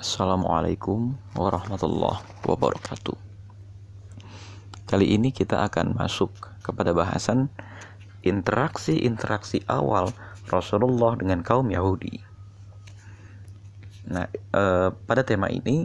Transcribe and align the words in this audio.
Assalamualaikum 0.00 1.12
warahmatullahi 1.36 2.24
wabarakatuh. 2.48 3.20
Kali 4.88 5.12
ini 5.12 5.28
kita 5.28 5.60
akan 5.60 5.92
masuk 5.92 6.32
kepada 6.64 6.96
bahasan 6.96 7.52
interaksi-interaksi 8.24 9.60
awal 9.68 10.08
Rasulullah 10.48 11.20
dengan 11.20 11.44
kaum 11.44 11.68
Yahudi. 11.68 12.16
Nah, 14.08 14.24
eh, 14.32 14.88
pada 14.88 15.20
tema 15.20 15.52
ini 15.52 15.84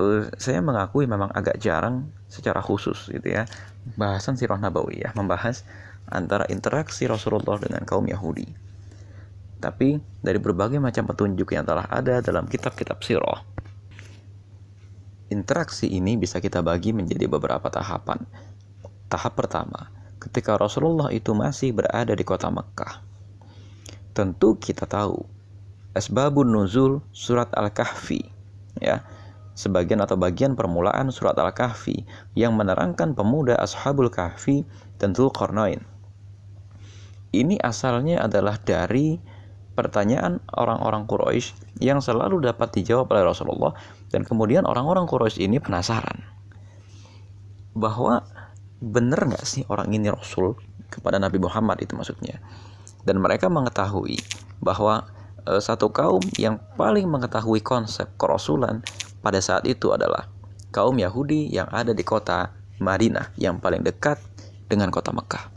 eh, 0.00 0.24
saya 0.40 0.64
mengakui 0.64 1.04
memang 1.04 1.28
agak 1.36 1.60
jarang 1.60 2.08
secara 2.32 2.64
khusus 2.64 3.12
gitu 3.12 3.36
ya 3.36 3.44
bahasan 4.00 4.40
sirah 4.40 4.56
nabawiyah 4.56 5.12
membahas 5.12 5.60
antara 6.08 6.48
interaksi 6.48 7.04
Rasulullah 7.04 7.60
dengan 7.60 7.84
kaum 7.84 8.08
Yahudi. 8.08 8.48
Tapi 9.56 9.98
dari 10.20 10.36
berbagai 10.36 10.76
macam 10.76 11.08
petunjuk 11.08 11.56
yang 11.56 11.64
telah 11.64 11.88
ada 11.88 12.20
dalam 12.20 12.44
kitab-kitab 12.44 13.00
sirah, 13.00 13.40
interaksi 15.32 15.90
ini 15.90 16.14
bisa 16.14 16.38
kita 16.38 16.62
bagi 16.62 16.92
menjadi 16.92 17.26
beberapa 17.26 17.66
tahapan. 17.72 18.22
Tahap 19.06 19.32
pertama, 19.38 19.90
ketika 20.20 20.58
Rasulullah 20.58 21.10
itu 21.14 21.32
masih 21.32 21.72
berada 21.72 22.12
di 22.12 22.24
kota 22.26 22.50
Mekah. 22.50 23.02
Tentu 24.12 24.56
kita 24.56 24.88
tahu 24.88 25.24
asbabun 25.96 26.48
nuzul 26.52 27.04
surat 27.12 27.52
Al-Kahfi 27.56 28.20
ya. 28.80 29.04
Sebagian 29.56 30.04
atau 30.04 30.20
bagian 30.20 30.52
permulaan 30.52 31.08
surat 31.08 31.32
Al-Kahfi 31.40 32.04
yang 32.36 32.52
menerangkan 32.60 33.16
pemuda 33.16 33.56
Ashabul 33.56 34.12
Kahfi 34.12 34.68
dan 35.00 35.16
Zulkarnain. 35.16 35.80
Ini 37.32 37.56
asalnya 37.64 38.20
adalah 38.20 38.60
dari 38.60 39.16
pertanyaan 39.76 40.40
orang-orang 40.56 41.04
Quraisy 41.04 41.52
yang 41.84 42.00
selalu 42.00 42.40
dapat 42.40 42.72
dijawab 42.72 43.12
oleh 43.12 43.28
Rasulullah 43.28 43.76
dan 44.08 44.24
kemudian 44.24 44.64
orang-orang 44.64 45.04
Quraisy 45.04 45.44
ini 45.44 45.60
penasaran 45.60 46.24
bahwa 47.76 48.24
benar 48.80 49.28
nggak 49.28 49.44
sih 49.44 49.68
orang 49.68 49.92
ini 49.92 50.08
Rasul 50.08 50.56
kepada 50.88 51.20
Nabi 51.20 51.36
Muhammad 51.36 51.84
itu 51.84 51.92
maksudnya 51.92 52.40
dan 53.04 53.20
mereka 53.20 53.52
mengetahui 53.52 54.16
bahwa 54.64 55.04
e, 55.44 55.60
satu 55.60 55.92
kaum 55.92 56.24
yang 56.40 56.56
paling 56.80 57.04
mengetahui 57.04 57.60
konsep 57.60 58.08
kerasulan 58.16 58.80
pada 59.20 59.44
saat 59.44 59.68
itu 59.68 59.92
adalah 59.92 60.32
kaum 60.72 60.96
Yahudi 60.96 61.52
yang 61.52 61.68
ada 61.68 61.92
di 61.92 62.02
kota 62.02 62.52
Madinah 62.80 63.36
yang 63.36 63.60
paling 63.60 63.80
dekat 63.80 64.20
dengan 64.68 64.92
kota 64.92 65.12
Mekah. 65.12 65.48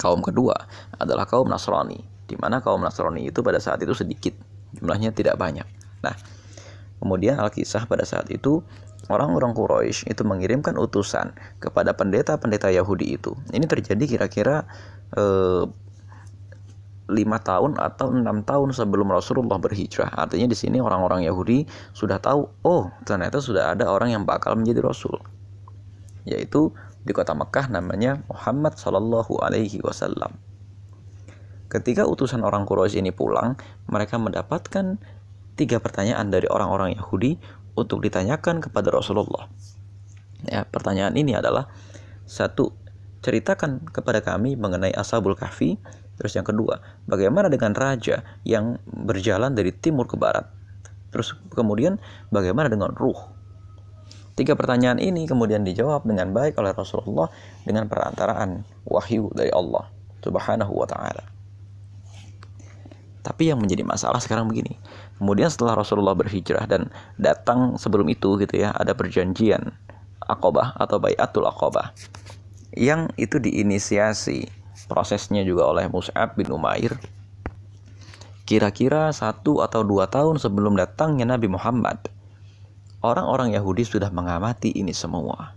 Kaum 0.00 0.24
kedua 0.24 0.56
adalah 0.96 1.28
kaum 1.28 1.46
Nasrani 1.46 2.09
di 2.30 2.38
mana 2.38 2.62
kaum 2.62 2.78
Nasrani 2.78 3.26
itu 3.26 3.42
pada 3.42 3.58
saat 3.58 3.82
itu 3.82 3.90
sedikit, 3.90 4.38
jumlahnya 4.78 5.10
tidak 5.10 5.34
banyak. 5.34 5.66
Nah, 6.06 6.14
kemudian 7.02 7.42
Alkisah 7.42 7.90
pada 7.90 8.06
saat 8.06 8.30
itu 8.30 8.62
orang-orang 9.10 9.50
Quraisy 9.50 10.06
itu 10.06 10.22
mengirimkan 10.22 10.78
utusan 10.78 11.34
kepada 11.58 11.90
pendeta-pendeta 11.98 12.70
Yahudi 12.70 13.18
itu. 13.18 13.34
Ini 13.50 13.66
terjadi 13.66 14.06
kira-kira 14.06 14.62
eh, 15.18 15.66
lima 17.10 17.42
tahun 17.42 17.74
atau 17.74 18.14
enam 18.14 18.46
tahun 18.46 18.70
sebelum 18.70 19.10
Rasulullah 19.10 19.58
berhijrah. 19.58 20.14
Artinya 20.14 20.46
di 20.46 20.54
sini 20.54 20.78
orang-orang 20.78 21.26
Yahudi 21.26 21.66
sudah 21.90 22.22
tahu, 22.22 22.46
oh 22.62 22.94
ternyata 23.02 23.42
sudah 23.42 23.74
ada 23.74 23.90
orang 23.90 24.14
yang 24.14 24.22
bakal 24.22 24.54
menjadi 24.54 24.86
Rasul, 24.86 25.18
yaitu 26.22 26.70
di 27.02 27.10
kota 27.10 27.34
Mekah 27.34 27.66
namanya 27.66 28.22
Muhammad 28.30 28.78
Shallallahu 28.78 29.42
Alaihi 29.42 29.82
Wasallam. 29.82 30.49
Ketika 31.70 32.02
utusan 32.02 32.42
orang 32.42 32.66
Quraisy 32.66 32.98
ini 32.98 33.14
pulang, 33.14 33.54
mereka 33.86 34.18
mendapatkan 34.18 34.98
tiga 35.54 35.78
pertanyaan 35.78 36.26
dari 36.26 36.50
orang-orang 36.50 36.98
Yahudi 36.98 37.38
untuk 37.78 38.02
ditanyakan 38.02 38.58
kepada 38.58 38.90
Rasulullah. 38.90 39.46
Ya, 40.50 40.66
pertanyaan 40.66 41.14
ini 41.14 41.38
adalah 41.38 41.70
satu, 42.26 42.74
ceritakan 43.22 43.86
kepada 43.86 44.18
kami 44.18 44.58
mengenai 44.58 44.90
Ashabul 44.90 45.38
Kahfi. 45.38 45.78
Terus 46.18 46.34
yang 46.34 46.44
kedua, 46.44 46.82
bagaimana 47.06 47.46
dengan 47.46 47.72
raja 47.72 48.26
yang 48.42 48.82
berjalan 48.84 49.54
dari 49.54 49.70
timur 49.70 50.10
ke 50.10 50.18
barat? 50.18 50.50
Terus 51.14 51.38
kemudian 51.54 52.02
bagaimana 52.34 52.66
dengan 52.66 52.92
ruh? 52.92 53.16
Tiga 54.34 54.56
pertanyaan 54.56 54.98
ini 54.98 55.28
kemudian 55.28 55.62
dijawab 55.62 56.02
dengan 56.02 56.32
baik 56.34 56.56
oleh 56.58 56.74
Rasulullah 56.74 57.28
dengan 57.62 57.86
perantaraan 57.86 58.64
wahyu 58.88 59.28
dari 59.36 59.52
Allah 59.52 59.86
Subhanahu 60.24 60.72
wa 60.72 60.88
taala. 60.88 61.39
Tapi 63.20 63.52
yang 63.52 63.60
menjadi 63.60 63.84
masalah 63.84 64.16
sekarang 64.16 64.48
begini. 64.48 64.80
Kemudian 65.20 65.52
setelah 65.52 65.76
Rasulullah 65.76 66.16
berhijrah 66.16 66.64
dan 66.64 66.88
datang 67.20 67.76
sebelum 67.76 68.08
itu 68.08 68.40
gitu 68.40 68.56
ya, 68.56 68.72
ada 68.72 68.96
perjanjian 68.96 69.76
Aqabah 70.24 70.80
atau 70.80 70.96
Bayatul 70.96 71.44
Aqabah. 71.44 71.92
Yang 72.72 73.12
itu 73.20 73.36
diinisiasi 73.36 74.48
prosesnya 74.88 75.44
juga 75.44 75.68
oleh 75.68 75.86
Mus'ab 75.92 76.34
bin 76.34 76.48
Umair. 76.48 76.96
Kira-kira 78.48 79.14
satu 79.14 79.62
atau 79.62 79.86
dua 79.86 80.10
tahun 80.10 80.42
sebelum 80.42 80.74
datangnya 80.74 81.22
Nabi 81.36 81.46
Muhammad, 81.46 82.10
orang-orang 82.98 83.54
Yahudi 83.54 83.86
sudah 83.86 84.10
mengamati 84.10 84.74
ini 84.74 84.90
semua. 84.90 85.54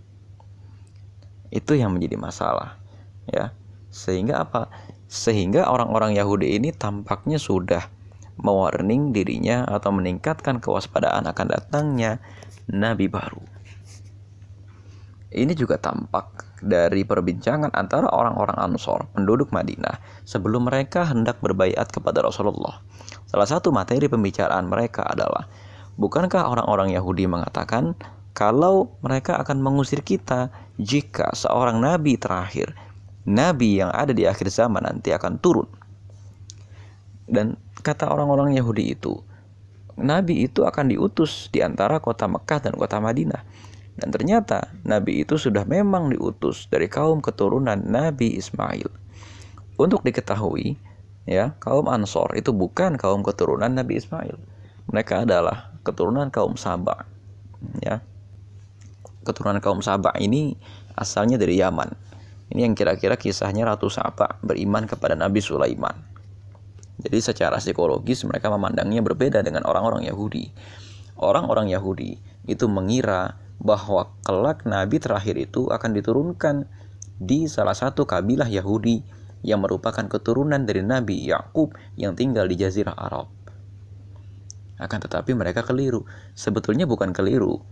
Itu 1.50 1.74
yang 1.74 1.90
menjadi 1.90 2.14
masalah, 2.14 2.78
ya. 3.26 3.50
Sehingga 3.90 4.42
apa? 4.42 4.70
Sehingga 5.14 5.70
orang-orang 5.70 6.18
Yahudi 6.18 6.58
ini 6.58 6.74
tampaknya 6.74 7.38
sudah 7.38 7.86
mewarning 8.34 9.14
dirinya 9.14 9.62
atau 9.62 9.94
meningkatkan 9.94 10.58
kewaspadaan 10.58 11.30
akan 11.30 11.46
datangnya 11.54 12.18
nabi 12.66 13.06
baru. 13.06 13.38
Ini 15.34 15.54
juga 15.54 15.78
tampak 15.78 16.58
dari 16.62 17.06
perbincangan 17.06 17.74
antara 17.74 18.10
orang-orang 18.10 18.58
Ansor, 18.58 19.06
penduduk 19.14 19.54
Madinah, 19.54 20.02
sebelum 20.26 20.66
mereka 20.66 21.06
hendak 21.06 21.38
berbaiat 21.42 21.90
kepada 21.90 22.22
Rasulullah. 22.22 22.82
Salah 23.26 23.46
satu 23.46 23.74
materi 23.74 24.06
pembicaraan 24.06 24.66
mereka 24.66 25.06
adalah, 25.06 25.46
bukankah 25.98 26.46
orang-orang 26.50 26.94
Yahudi 26.94 27.26
mengatakan 27.26 27.98
kalau 28.34 28.94
mereka 29.02 29.38
akan 29.38 29.62
mengusir 29.62 30.02
kita 30.02 30.50
jika 30.78 31.30
seorang 31.34 31.78
nabi 31.78 32.18
terakhir 32.18 32.74
nabi 33.24 33.80
yang 33.80 33.90
ada 33.90 34.12
di 34.12 34.28
akhir 34.28 34.52
zaman 34.52 34.84
nanti 34.84 35.10
akan 35.10 35.40
turun. 35.40 35.68
Dan 37.24 37.56
kata 37.80 38.12
orang-orang 38.12 38.52
Yahudi 38.56 38.92
itu, 38.92 39.16
nabi 39.96 40.44
itu 40.44 40.64
akan 40.64 40.92
diutus 40.92 41.48
di 41.48 41.64
antara 41.64 41.98
kota 42.00 42.28
Mekah 42.28 42.68
dan 42.68 42.76
kota 42.76 43.00
Madinah. 43.00 43.42
Dan 43.94 44.12
ternyata 44.12 44.74
nabi 44.84 45.24
itu 45.24 45.40
sudah 45.40 45.64
memang 45.64 46.12
diutus 46.12 46.66
dari 46.68 46.90
kaum 46.90 47.22
keturunan 47.22 47.78
Nabi 47.78 48.34
Ismail. 48.36 48.90
Untuk 49.78 50.02
diketahui, 50.02 50.74
ya, 51.26 51.54
kaum 51.62 51.86
Ansor 51.86 52.34
itu 52.34 52.50
bukan 52.50 52.98
kaum 52.98 53.22
keturunan 53.22 53.70
Nabi 53.70 54.02
Ismail. 54.02 54.34
Mereka 54.90 55.24
adalah 55.24 55.72
keturunan 55.86 56.28
kaum 56.34 56.58
Sabah. 56.58 57.06
Ya. 57.80 58.02
Keturunan 59.24 59.62
kaum 59.62 59.80
Sabah 59.80 60.18
ini 60.20 60.58
asalnya 60.98 61.40
dari 61.40 61.56
Yaman 61.62 62.13
ini 62.54 62.70
yang 62.70 62.78
kira-kira 62.78 63.18
kisahnya 63.18 63.66
Ratu 63.66 63.90
Saba 63.90 64.38
beriman 64.38 64.86
kepada 64.86 65.18
Nabi 65.18 65.42
Sulaiman. 65.42 65.98
Jadi 67.02 67.18
secara 67.18 67.58
psikologis 67.58 68.22
mereka 68.22 68.46
memandangnya 68.54 69.02
berbeda 69.02 69.42
dengan 69.42 69.66
orang-orang 69.66 70.06
Yahudi. 70.06 70.54
Orang-orang 71.18 71.74
Yahudi 71.74 72.14
itu 72.46 72.70
mengira 72.70 73.34
bahwa 73.58 74.14
kelak 74.22 74.62
Nabi 74.62 75.02
terakhir 75.02 75.34
itu 75.34 75.66
akan 75.66 75.90
diturunkan 75.98 76.70
di 77.18 77.50
salah 77.50 77.74
satu 77.74 78.06
kabilah 78.06 78.46
Yahudi 78.46 79.02
yang 79.42 79.60
merupakan 79.60 80.06
keturunan 80.06 80.62
dari 80.62 80.86
Nabi 80.86 81.26
Yakub 81.26 81.74
yang 81.98 82.14
tinggal 82.14 82.46
di 82.46 82.54
Jazirah 82.54 82.94
Arab. 82.94 83.28
Akan 84.78 84.98
tetapi 85.02 85.34
mereka 85.34 85.62
keliru. 85.62 86.06
Sebetulnya 86.34 86.86
bukan 86.86 87.10
keliru, 87.10 87.62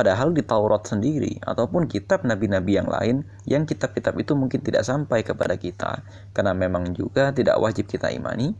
Padahal 0.00 0.32
di 0.32 0.40
Taurat 0.40 0.80
sendiri 0.88 1.36
ataupun 1.44 1.84
kitab 1.84 2.24
nabi-nabi 2.24 2.80
yang 2.80 2.88
lain 2.88 3.20
yang 3.44 3.68
kitab-kitab 3.68 4.16
itu 4.16 4.32
mungkin 4.32 4.64
tidak 4.64 4.80
sampai 4.88 5.20
kepada 5.20 5.60
kita 5.60 6.00
karena 6.32 6.56
memang 6.56 6.96
juga 6.96 7.28
tidak 7.36 7.60
wajib 7.60 7.84
kita 7.84 8.08
imani. 8.08 8.56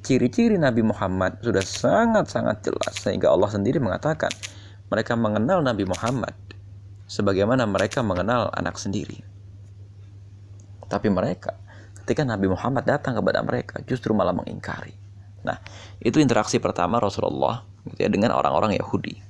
Ciri-ciri 0.00 0.56
Nabi 0.56 0.80
Muhammad 0.80 1.44
sudah 1.44 1.60
sangat-sangat 1.60 2.64
jelas 2.64 2.96
sehingga 2.96 3.28
Allah 3.28 3.52
sendiri 3.52 3.84
mengatakan 3.84 4.32
mereka 4.88 5.12
mengenal 5.12 5.60
Nabi 5.60 5.84
Muhammad 5.84 6.32
sebagaimana 7.04 7.68
mereka 7.68 8.00
mengenal 8.00 8.48
anak 8.56 8.80
sendiri. 8.80 9.20
Tapi 10.88 11.12
mereka 11.12 11.52
ketika 12.00 12.24
Nabi 12.24 12.48
Muhammad 12.48 12.88
datang 12.88 13.12
kepada 13.12 13.44
mereka 13.44 13.84
justru 13.84 14.16
malah 14.16 14.32
mengingkari. 14.32 14.96
Nah, 15.44 15.60
itu 16.00 16.16
interaksi 16.16 16.56
pertama 16.56 16.96
Rasulullah 16.96 17.60
gitu 17.92 18.00
ya, 18.00 18.08
dengan 18.08 18.32
orang-orang 18.32 18.72
Yahudi. 18.80 19.28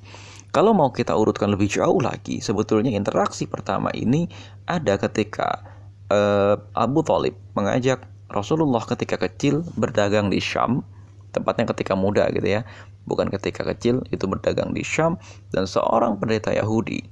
Kalau 0.49 0.73
mau 0.73 0.89
kita 0.91 1.13
urutkan 1.13 1.53
lebih 1.53 1.69
jauh 1.69 2.01
lagi, 2.01 2.41
sebetulnya 2.41 2.93
interaksi 2.95 3.45
pertama 3.45 3.93
ini 3.93 4.27
ada 4.65 4.97
ketika 4.97 5.61
uh, 6.09 6.57
Abu 6.73 7.05
Talib 7.05 7.37
mengajak 7.53 8.09
Rasulullah 8.33 8.81
ketika 8.85 9.21
kecil 9.21 9.65
berdagang 9.77 10.33
di 10.33 10.41
Syam, 10.41 10.85
Tempatnya 11.29 11.69
ketika 11.71 11.93
muda 11.93 12.25
gitu 12.33 12.49
ya, 12.49 12.65
bukan 13.05 13.29
ketika 13.29 13.65
kecil 13.69 14.01
itu 14.09 14.25
berdagang 14.25 14.73
di 14.73 14.81
Syam 14.81 15.21
dan 15.53 15.69
seorang 15.69 16.17
pendeta 16.17 16.53
Yahudi 16.57 17.05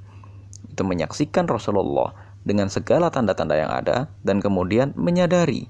itu 0.66 0.82
menyaksikan 0.82 1.48
Rasulullah 1.48 2.16
dengan 2.44 2.72
segala 2.72 3.12
tanda-tanda 3.12 3.56
yang 3.56 3.72
ada 3.72 4.08
dan 4.24 4.40
kemudian 4.40 4.96
menyadari 4.96 5.68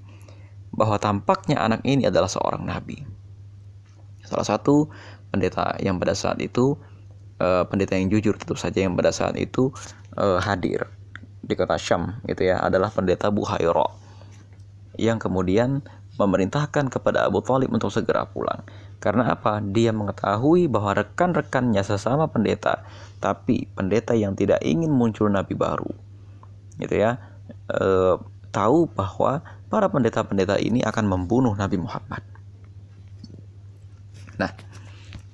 bahwa 0.71 0.99
tampaknya 0.99 1.59
anak 1.59 1.83
ini 1.83 2.07
adalah 2.07 2.31
seorang 2.31 2.67
nabi. 2.67 3.03
Salah 4.27 4.47
satu 4.47 4.91
pendeta 5.31 5.79
yang 5.83 5.99
pada 5.99 6.15
saat 6.15 6.39
itu 6.43 6.79
uh, 7.41 7.65
pendeta 7.69 7.97
yang 7.97 8.09
jujur 8.12 8.37
tentu 8.37 8.55
saja 8.55 8.85
yang 8.85 8.94
pada 8.94 9.12
saat 9.12 9.37
itu 9.41 9.73
uh, 10.17 10.38
hadir 10.41 10.88
di 11.47 11.55
kota 11.55 11.79
Syam 11.79 12.19
gitu 12.27 12.50
ya 12.50 12.59
adalah 12.59 12.91
pendeta 12.91 13.31
Buhairo 13.31 13.94
yang 14.97 15.21
kemudian 15.21 15.85
memerintahkan 16.17 16.88
kepada 16.88 17.29
Abu 17.29 17.44
Talib 17.44 17.69
untuk 17.73 17.93
segera 17.93 18.25
pulang. 18.25 18.65
Karena 18.97 19.37
apa? 19.37 19.61
Dia 19.61 19.93
mengetahui 19.93 20.73
bahwa 20.73 20.97
rekan-rekannya 20.97 21.85
sesama 21.85 22.33
pendeta, 22.33 22.88
tapi 23.21 23.69
pendeta 23.77 24.17
yang 24.17 24.32
tidak 24.32 24.65
ingin 24.65 24.89
muncul 24.89 25.29
nabi 25.29 25.53
baru. 25.53 25.93
Gitu 26.81 26.97
ya. 26.97 27.21
E, 27.69 28.17
tahu 28.49 28.89
bahwa 28.89 29.44
para 29.69 29.93
pendeta-pendeta 29.93 30.56
ini 30.56 30.81
akan 30.81 31.05
membunuh 31.05 31.53
Nabi 31.53 31.77
Muhammad. 31.77 32.25
Nah, 34.41 34.53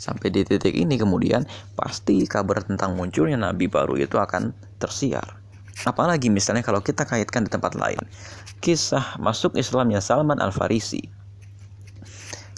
sampai 0.02 0.34
di 0.34 0.42
titik 0.42 0.74
ini 0.74 0.98
kemudian 0.98 1.46
pasti 1.78 2.26
kabar 2.26 2.66
tentang 2.66 2.98
munculnya 2.98 3.38
nabi 3.38 3.70
baru 3.70 3.94
itu 3.94 4.18
akan 4.18 4.50
tersiar. 4.82 5.38
Apalagi 5.86 6.26
misalnya 6.26 6.66
kalau 6.66 6.82
kita 6.82 7.06
kaitkan 7.06 7.46
di 7.46 7.50
tempat 7.54 7.78
lain. 7.78 8.02
Kisah 8.58 9.22
masuk 9.22 9.54
Islamnya 9.54 10.02
Salman 10.02 10.42
Al-Farisi. 10.42 11.06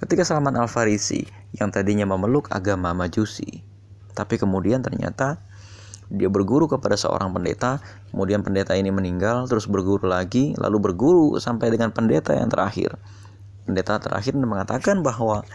Ketika 0.00 0.24
Salman 0.24 0.56
Al-Farisi 0.56 1.24
yang 1.52 1.68
tadinya 1.68 2.08
memeluk 2.08 2.48
agama 2.48 2.96
Majusi, 2.96 3.60
tapi 4.16 4.40
kemudian 4.40 4.80
ternyata 4.80 5.40
dia 6.12 6.28
berguru 6.28 6.68
kepada 6.68 6.96
seorang 6.96 7.32
pendeta, 7.32 7.80
kemudian 8.12 8.44
pendeta 8.44 8.76
ini 8.76 8.92
meninggal, 8.92 9.48
terus 9.48 9.64
berguru 9.64 10.04
lagi, 10.04 10.52
lalu 10.60 10.90
berguru 10.90 11.40
sampai 11.40 11.72
dengan 11.72 11.92
pendeta 11.92 12.36
yang 12.36 12.52
terakhir. 12.52 13.00
Pendeta 13.64 13.96
terakhir 13.96 14.36
mengatakan 14.36 15.00
bahwa 15.00 15.46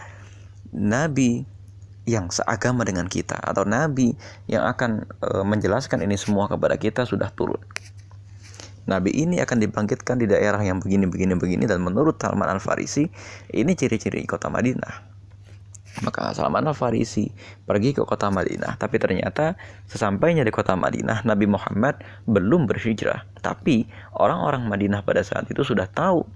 nabi 0.74 1.46
yang 2.10 2.26
seagama 2.34 2.82
dengan 2.82 3.06
kita 3.06 3.38
atau 3.38 3.62
nabi 3.62 4.18
yang 4.50 4.66
akan 4.66 5.06
e, 5.22 5.30
menjelaskan 5.46 6.02
ini 6.02 6.18
semua 6.18 6.50
kepada 6.50 6.74
kita 6.74 7.06
sudah 7.06 7.30
turun. 7.30 7.62
Nabi 8.90 9.14
ini 9.14 9.38
akan 9.38 9.62
dibangkitkan 9.62 10.18
di 10.18 10.26
daerah 10.26 10.58
yang 10.58 10.82
begini 10.82 11.06
begini 11.06 11.38
begini 11.38 11.64
dan 11.70 11.78
menurut 11.78 12.18
Salman 12.18 12.50
Al 12.50 12.58
Farisi 12.58 13.06
ini 13.54 13.72
ciri-ciri 13.78 14.26
kota 14.26 14.50
Madinah. 14.50 15.06
Maka 16.02 16.34
Salman 16.34 16.66
Al 16.66 16.74
Farisi 16.74 17.30
pergi 17.62 17.94
ke 17.94 18.02
kota 18.02 18.26
Madinah, 18.34 18.74
tapi 18.80 18.98
ternyata 18.98 19.54
sesampainya 19.86 20.42
di 20.42 20.50
kota 20.50 20.74
Madinah 20.74 21.22
Nabi 21.22 21.46
Muhammad 21.46 22.02
belum 22.26 22.66
berhijrah. 22.66 23.30
Tapi 23.38 23.86
orang-orang 24.18 24.66
Madinah 24.66 25.06
pada 25.06 25.22
saat 25.22 25.46
itu 25.46 25.62
sudah 25.62 25.86
tahu 25.86 26.26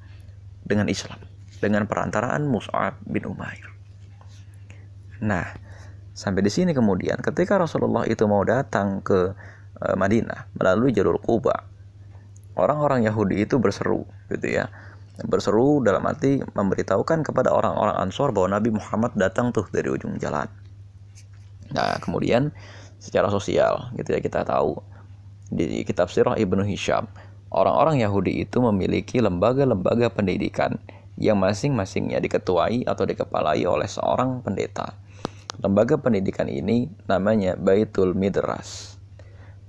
dengan 0.63 0.87
Islam 0.87 1.19
dengan 1.65 1.89
perantaraan 1.89 2.45
Mus'ab 2.45 3.01
bin 3.09 3.25
Umair. 3.25 3.73
Nah, 5.25 5.57
Sampai 6.15 6.47
di 6.47 6.51
sini 6.51 6.71
kemudian 6.71 7.19
ketika 7.19 7.59
Rasulullah 7.59 8.07
itu 8.07 8.23
mau 8.31 8.47
datang 8.47 9.03
ke 9.03 9.35
e, 9.83 9.87
Madinah 9.99 10.55
melalui 10.55 10.95
jalur 10.95 11.19
Kuba, 11.19 11.67
orang-orang 12.55 13.03
Yahudi 13.03 13.43
itu 13.43 13.59
berseru 13.59 14.07
gitu 14.31 14.47
ya. 14.47 14.71
Berseru 15.27 15.83
dalam 15.83 16.07
arti 16.07 16.39
memberitahukan 16.43 17.27
kepada 17.27 17.51
orang-orang 17.51 17.99
Ansor 17.99 18.31
bahwa 18.31 18.59
Nabi 18.59 18.75
Muhammad 18.75 19.15
datang 19.19 19.51
tuh 19.51 19.67
dari 19.71 19.91
ujung 19.91 20.19
jalan. 20.19 20.47
Nah, 21.75 21.99
kemudian 21.99 22.55
secara 23.03 23.27
sosial 23.31 23.91
gitu 23.99 24.15
ya 24.15 24.23
kita 24.23 24.47
tahu 24.47 24.79
di 25.51 25.83
kitab 25.83 26.11
Sirah 26.11 26.39
Ibnu 26.39 26.63
Hisham, 26.67 27.11
orang-orang 27.51 28.03
Yahudi 28.03 28.43
itu 28.43 28.59
memiliki 28.63 29.19
lembaga-lembaga 29.23 30.11
pendidikan 30.11 30.79
yang 31.15 31.39
masing-masingnya 31.39 32.19
diketuai 32.19 32.87
atau 32.87 33.07
dikepalai 33.07 33.63
oleh 33.67 33.87
seorang 33.87 34.43
pendeta. 34.43 34.99
Lembaga 35.63 35.95
pendidikan 36.01 36.51
ini 36.51 36.91
namanya 37.07 37.55
Baitul 37.55 38.17
Midras. 38.17 38.99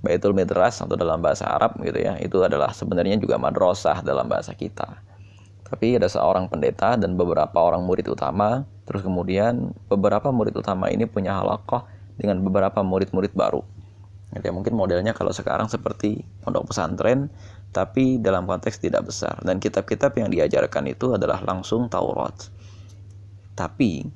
Baitul 0.02 0.34
Midras 0.34 0.82
atau 0.82 0.94
dalam 0.98 1.22
bahasa 1.22 1.46
Arab 1.46 1.78
gitu 1.82 1.98
ya, 1.98 2.18
itu 2.18 2.42
adalah 2.42 2.74
sebenarnya 2.74 3.18
juga 3.18 3.38
madrasah 3.38 4.02
dalam 4.02 4.26
bahasa 4.26 4.54
kita. 4.54 5.02
Tapi 5.66 5.98
ada 5.98 6.06
seorang 6.06 6.46
pendeta 6.46 6.94
dan 6.94 7.18
beberapa 7.18 7.58
orang 7.58 7.82
murid 7.82 8.06
utama, 8.06 8.62
terus 8.86 9.02
kemudian 9.02 9.74
beberapa 9.90 10.30
murid 10.30 10.54
utama 10.54 10.86
ini 10.90 11.10
punya 11.10 11.34
halakoh 11.34 11.82
dengan 12.14 12.38
beberapa 12.42 12.86
murid-murid 12.86 13.34
baru. 13.34 13.66
Jadi 14.30 14.50
mungkin 14.50 14.74
modelnya 14.74 15.14
kalau 15.14 15.30
sekarang 15.30 15.70
seperti 15.70 16.22
pondok 16.42 16.70
pesantren, 16.70 17.30
tapi 17.70 18.18
dalam 18.22 18.46
konteks 18.46 18.82
tidak 18.82 19.06
besar. 19.10 19.38
Dan 19.42 19.62
kitab-kitab 19.62 20.14
yang 20.18 20.30
diajarkan 20.30 20.86
itu 20.90 21.14
adalah 21.14 21.42
langsung 21.42 21.86
Taurat. 21.90 22.34
Tapi 23.54 24.06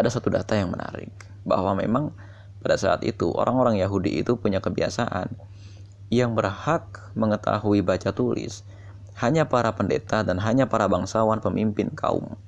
ada 0.00 0.08
satu 0.08 0.32
data 0.32 0.56
yang 0.56 0.72
menarik 0.72 1.12
bahwa 1.44 1.76
memang 1.76 2.16
pada 2.60 2.76
saat 2.76 3.04
itu 3.04 3.32
orang-orang 3.32 3.80
Yahudi 3.80 4.20
itu 4.20 4.36
punya 4.36 4.60
kebiasaan 4.60 5.32
yang 6.12 6.34
berhak 6.34 7.12
mengetahui 7.14 7.80
baca 7.84 8.10
tulis 8.10 8.64
hanya 9.20 9.44
para 9.46 9.72
pendeta 9.76 10.24
dan 10.24 10.40
hanya 10.40 10.64
para 10.64 10.88
bangsawan 10.88 11.44
pemimpin 11.44 11.92
kaum. 11.92 12.40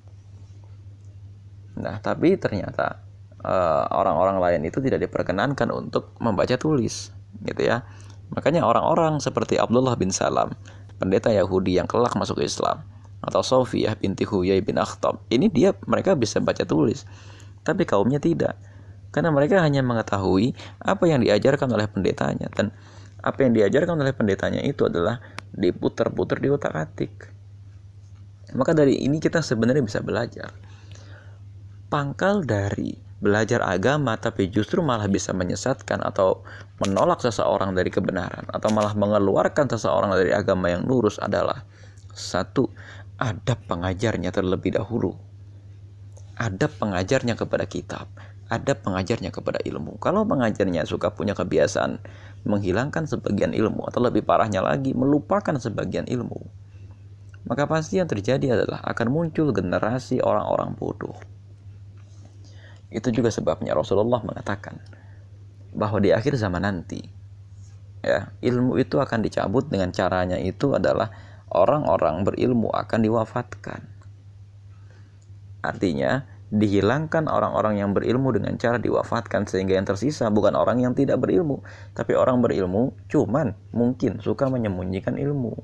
Nah, 1.76 2.00
tapi 2.00 2.36
ternyata 2.40 3.00
eh, 3.44 3.84
orang-orang 3.92 4.36
uh, 4.40 4.42
lain 4.48 4.62
itu 4.64 4.80
tidak 4.80 5.04
diperkenankan 5.08 5.68
untuk 5.68 6.16
membaca 6.20 6.56
tulis, 6.56 7.12
gitu 7.44 7.62
ya. 7.64 7.84
Makanya 8.32 8.64
orang-orang 8.64 9.20
seperti 9.20 9.60
Abdullah 9.60 9.96
bin 10.00 10.08
Salam, 10.08 10.56
pendeta 10.96 11.28
Yahudi 11.28 11.76
yang 11.76 11.88
kelak 11.88 12.16
masuk 12.16 12.40
Islam, 12.40 12.84
atau 13.20 13.44
Sofiyah 13.44 13.96
binti 14.00 14.24
Huyai 14.24 14.64
bin 14.64 14.80
Akhtab, 14.80 15.20
ini 15.28 15.52
dia 15.52 15.76
mereka 15.84 16.16
bisa 16.16 16.40
baca 16.40 16.64
tulis 16.64 17.04
tapi 17.62 17.86
kaumnya 17.86 18.18
tidak. 18.22 18.58
Karena 19.12 19.28
mereka 19.28 19.60
hanya 19.60 19.84
mengetahui 19.84 20.56
apa 20.80 21.04
yang 21.04 21.20
diajarkan 21.20 21.68
oleh 21.68 21.84
pendetanya 21.86 22.48
dan 22.54 22.72
apa 23.22 23.38
yang 23.46 23.54
diajarkan 23.54 23.94
oleh 24.00 24.10
pendetanya 24.16 24.64
itu 24.66 24.88
adalah 24.88 25.22
diputar-putar 25.54 26.42
di 26.42 26.48
otak-atik. 26.50 27.12
Maka 28.56 28.72
dari 28.74 29.00
ini 29.00 29.22
kita 29.22 29.40
sebenarnya 29.40 29.84
bisa 29.84 30.00
belajar. 30.02 30.50
Pangkal 31.92 32.42
dari 32.42 32.96
belajar 33.22 33.62
agama 33.62 34.18
tapi 34.18 34.50
justru 34.50 34.82
malah 34.82 35.06
bisa 35.06 35.30
menyesatkan 35.30 36.02
atau 36.02 36.42
menolak 36.82 37.22
seseorang 37.22 37.70
dari 37.70 37.86
kebenaran 37.86 38.50
atau 38.50 38.68
malah 38.74 38.98
mengeluarkan 38.98 39.70
seseorang 39.70 40.10
dari 40.10 40.34
agama 40.34 40.74
yang 40.74 40.82
lurus 40.82 41.22
adalah 41.22 41.62
satu 42.10 42.66
adab 43.22 43.62
pengajarnya 43.70 44.34
terlebih 44.34 44.74
dahulu 44.74 45.14
ada 46.42 46.66
pengajarnya 46.66 47.38
kepada 47.38 47.70
kitab, 47.70 48.10
ada 48.50 48.74
pengajarnya 48.74 49.30
kepada 49.30 49.62
ilmu. 49.62 49.94
Kalau 50.02 50.26
pengajarnya 50.26 50.82
suka 50.90 51.14
punya 51.14 51.38
kebiasaan 51.38 52.02
menghilangkan 52.42 53.06
sebagian 53.06 53.54
ilmu 53.54 53.86
atau 53.86 54.02
lebih 54.02 54.26
parahnya 54.26 54.58
lagi 54.58 54.90
melupakan 54.90 55.54
sebagian 55.54 56.10
ilmu, 56.10 56.42
maka 57.46 57.70
pasti 57.70 58.02
yang 58.02 58.10
terjadi 58.10 58.58
adalah 58.58 58.82
akan 58.82 59.06
muncul 59.14 59.54
generasi 59.54 60.18
orang-orang 60.18 60.74
bodoh. 60.74 61.14
Itu 62.90 63.14
juga 63.14 63.30
sebabnya 63.30 63.78
Rasulullah 63.78 64.20
mengatakan 64.26 64.82
bahwa 65.72 66.02
di 66.02 66.10
akhir 66.10 66.34
zaman 66.36 66.66
nanti 66.66 67.00
ya, 68.02 68.34
ilmu 68.42 68.82
itu 68.82 68.98
akan 68.98 69.22
dicabut 69.22 69.70
dengan 69.70 69.94
caranya 69.94 70.36
itu 70.42 70.74
adalah 70.74 71.08
orang-orang 71.54 72.26
berilmu 72.26 72.68
akan 72.68 73.00
diwafatkan 73.00 73.92
Artinya, 75.62 76.26
dihilangkan 76.52 77.32
orang-orang 77.32 77.80
yang 77.80 77.96
berilmu 77.96 78.28
dengan 78.36 78.60
cara 78.60 78.76
diwafatkan 78.76 79.48
sehingga 79.48 79.72
yang 79.72 79.88
tersisa 79.88 80.28
bukan 80.28 80.52
orang 80.52 80.84
yang 80.84 80.92
tidak 80.92 81.16
berilmu, 81.16 81.64
tapi 81.96 82.12
orang 82.12 82.44
berilmu 82.44 82.92
cuman 83.08 83.56
mungkin 83.72 84.20
suka 84.20 84.52
menyembunyikan 84.52 85.16
ilmu. 85.16 85.56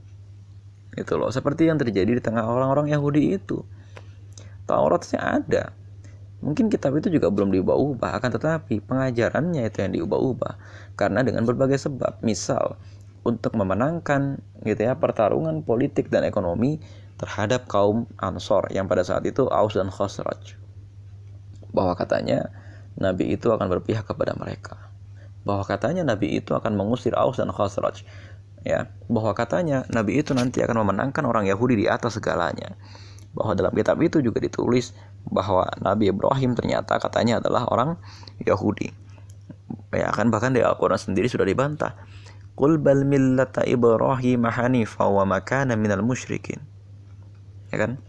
Itu 0.96 1.20
loh, 1.20 1.28
seperti 1.28 1.68
yang 1.68 1.76
terjadi 1.76 2.16
di 2.16 2.22
tengah 2.24 2.48
orang-orang 2.48 2.88
Yahudi 2.88 3.36
itu. 3.36 3.60
Tauratnya 4.64 5.20
ada. 5.20 5.76
Mungkin 6.40 6.72
kitab 6.72 6.96
itu 6.96 7.12
juga 7.12 7.28
belum 7.28 7.52
diubah-ubah, 7.52 8.16
akan 8.16 8.30
tetapi 8.40 8.80
pengajarannya 8.80 9.68
itu 9.68 9.84
yang 9.84 9.92
diubah-ubah. 9.92 10.54
Karena 10.96 11.20
dengan 11.20 11.44
berbagai 11.44 11.84
sebab, 11.84 12.24
misal 12.24 12.80
untuk 13.28 13.52
memenangkan 13.60 14.40
gitu 14.64 14.88
ya 14.88 14.96
pertarungan 14.96 15.60
politik 15.60 16.08
dan 16.08 16.24
ekonomi 16.24 16.80
terhadap 17.20 17.68
kaum 17.68 18.08
Ansor 18.16 18.70
yang 18.72 18.88
pada 18.88 19.04
saat 19.04 19.26
itu 19.28 19.44
Aus 19.50 19.76
dan 19.76 19.92
Khosraj. 19.92 20.67
Bahwa 21.70 21.94
katanya 21.94 22.52
Nabi 22.98 23.34
itu 23.34 23.48
akan 23.52 23.70
berpihak 23.70 24.04
kepada 24.06 24.34
mereka. 24.34 24.90
Bahwa 25.46 25.62
katanya 25.62 26.02
Nabi 26.02 26.38
itu 26.40 26.52
akan 26.52 26.74
mengusir 26.74 27.14
Aus 27.14 27.38
dan 27.38 27.54
Khosraj. 27.54 28.02
Ya, 28.66 28.90
bahwa 29.06 29.32
katanya 29.38 29.86
Nabi 29.86 30.18
itu 30.18 30.34
nanti 30.34 30.60
akan 30.60 30.82
memenangkan 30.82 31.22
orang 31.22 31.46
Yahudi 31.46 31.78
di 31.78 31.86
atas 31.86 32.18
segalanya. 32.18 32.74
bahwa 33.28 33.54
dalam 33.54 33.70
kitab 33.76 34.00
itu 34.02 34.18
juga 34.18 34.42
ditulis 34.42 34.96
bahwa 35.28 35.68
Nabi 35.78 36.10
Ibrahim 36.10 36.58
ternyata 36.58 36.98
katanya 36.98 37.38
adalah 37.38 37.70
orang 37.70 37.94
Yahudi. 38.42 38.90
Ya 39.94 40.10
kan 40.10 40.32
bahkan 40.32 40.56
di 40.56 40.64
Al-Qur'an 40.64 40.98
sendiri 40.98 41.28
sudah 41.30 41.44
dibantah. 41.44 41.94
Qul 42.58 42.82
bal 42.82 43.06
millata 43.06 43.62
Ibrahim 43.62 44.42
hanifa 44.48 45.06
wa 45.06 45.22
makana 45.22 45.78
minal 45.78 46.02
musyrikin. 46.02 46.58
Ya 47.70 47.78
kan? 47.78 48.02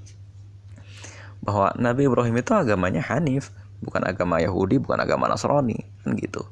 Bahwa 1.50 1.74
Nabi 1.82 2.06
Ibrahim 2.06 2.38
itu 2.38 2.54
agamanya 2.54 3.02
Hanif, 3.10 3.50
bukan 3.82 4.06
agama 4.06 4.38
Yahudi, 4.38 4.78
bukan 4.78 5.02
agama 5.02 5.26
Nasrani, 5.26 5.82
kan 6.06 6.14
gitu. 6.14 6.46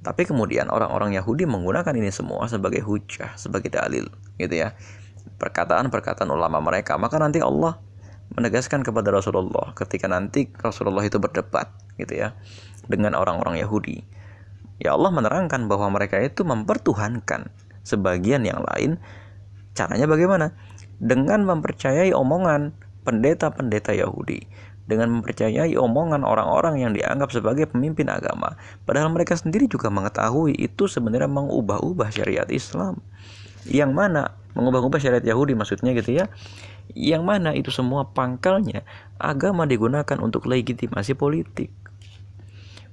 Tapi 0.00 0.24
kemudian 0.24 0.72
orang-orang 0.72 1.12
Yahudi 1.12 1.44
menggunakan 1.44 1.92
ini 1.92 2.08
semua 2.08 2.48
sebagai 2.48 2.80
hujah, 2.80 3.36
sebagai 3.36 3.68
dalil, 3.68 4.08
gitu 4.40 4.64
ya. 4.64 4.72
Perkataan-perkataan 5.36 6.32
ulama 6.32 6.56
mereka. 6.64 6.96
Maka 6.96 7.20
nanti 7.20 7.44
Allah 7.44 7.76
menegaskan 8.32 8.80
kepada 8.80 9.12
Rasulullah 9.12 9.76
ketika 9.76 10.08
nanti 10.08 10.48
Rasulullah 10.56 11.04
itu 11.04 11.20
berdebat, 11.20 11.68
gitu 12.00 12.16
ya, 12.16 12.32
dengan 12.88 13.12
orang-orang 13.12 13.60
Yahudi. 13.60 14.00
Ya 14.80 14.96
Allah 14.96 15.12
menerangkan 15.12 15.68
bahwa 15.68 15.92
mereka 15.92 16.16
itu 16.24 16.48
mempertuhankan 16.48 17.52
sebagian 17.84 18.48
yang 18.48 18.64
lain. 18.72 18.96
Caranya 19.76 20.08
bagaimana? 20.08 20.56
Dengan 20.96 21.44
mempercayai 21.44 22.16
omongan 22.16 22.87
pendeta-pendeta 23.08 23.96
Yahudi 23.96 24.44
dengan 24.84 25.20
mempercayai 25.20 25.72
omongan 25.80 26.24
orang-orang 26.24 26.84
yang 26.84 26.92
dianggap 26.92 27.32
sebagai 27.32 27.68
pemimpin 27.68 28.08
agama. 28.12 28.56
Padahal 28.84 29.08
mereka 29.08 29.36
sendiri 29.36 29.64
juga 29.64 29.88
mengetahui 29.88 30.56
itu 30.56 30.84
sebenarnya 30.84 31.28
mengubah-ubah 31.28 32.12
syariat 32.12 32.48
Islam. 32.52 33.00
Yang 33.64 33.92
mana 33.96 34.22
mengubah-ubah 34.56 35.00
syariat 35.00 35.24
Yahudi 35.24 35.56
maksudnya 35.56 35.96
gitu 35.96 36.20
ya. 36.20 36.28
Yang 36.92 37.22
mana 37.24 37.52
itu 37.52 37.68
semua 37.72 38.08
pangkalnya 38.12 38.84
agama 39.20 39.64
digunakan 39.68 40.16
untuk 40.20 40.48
legitimasi 40.48 41.16
politik. 41.16 41.68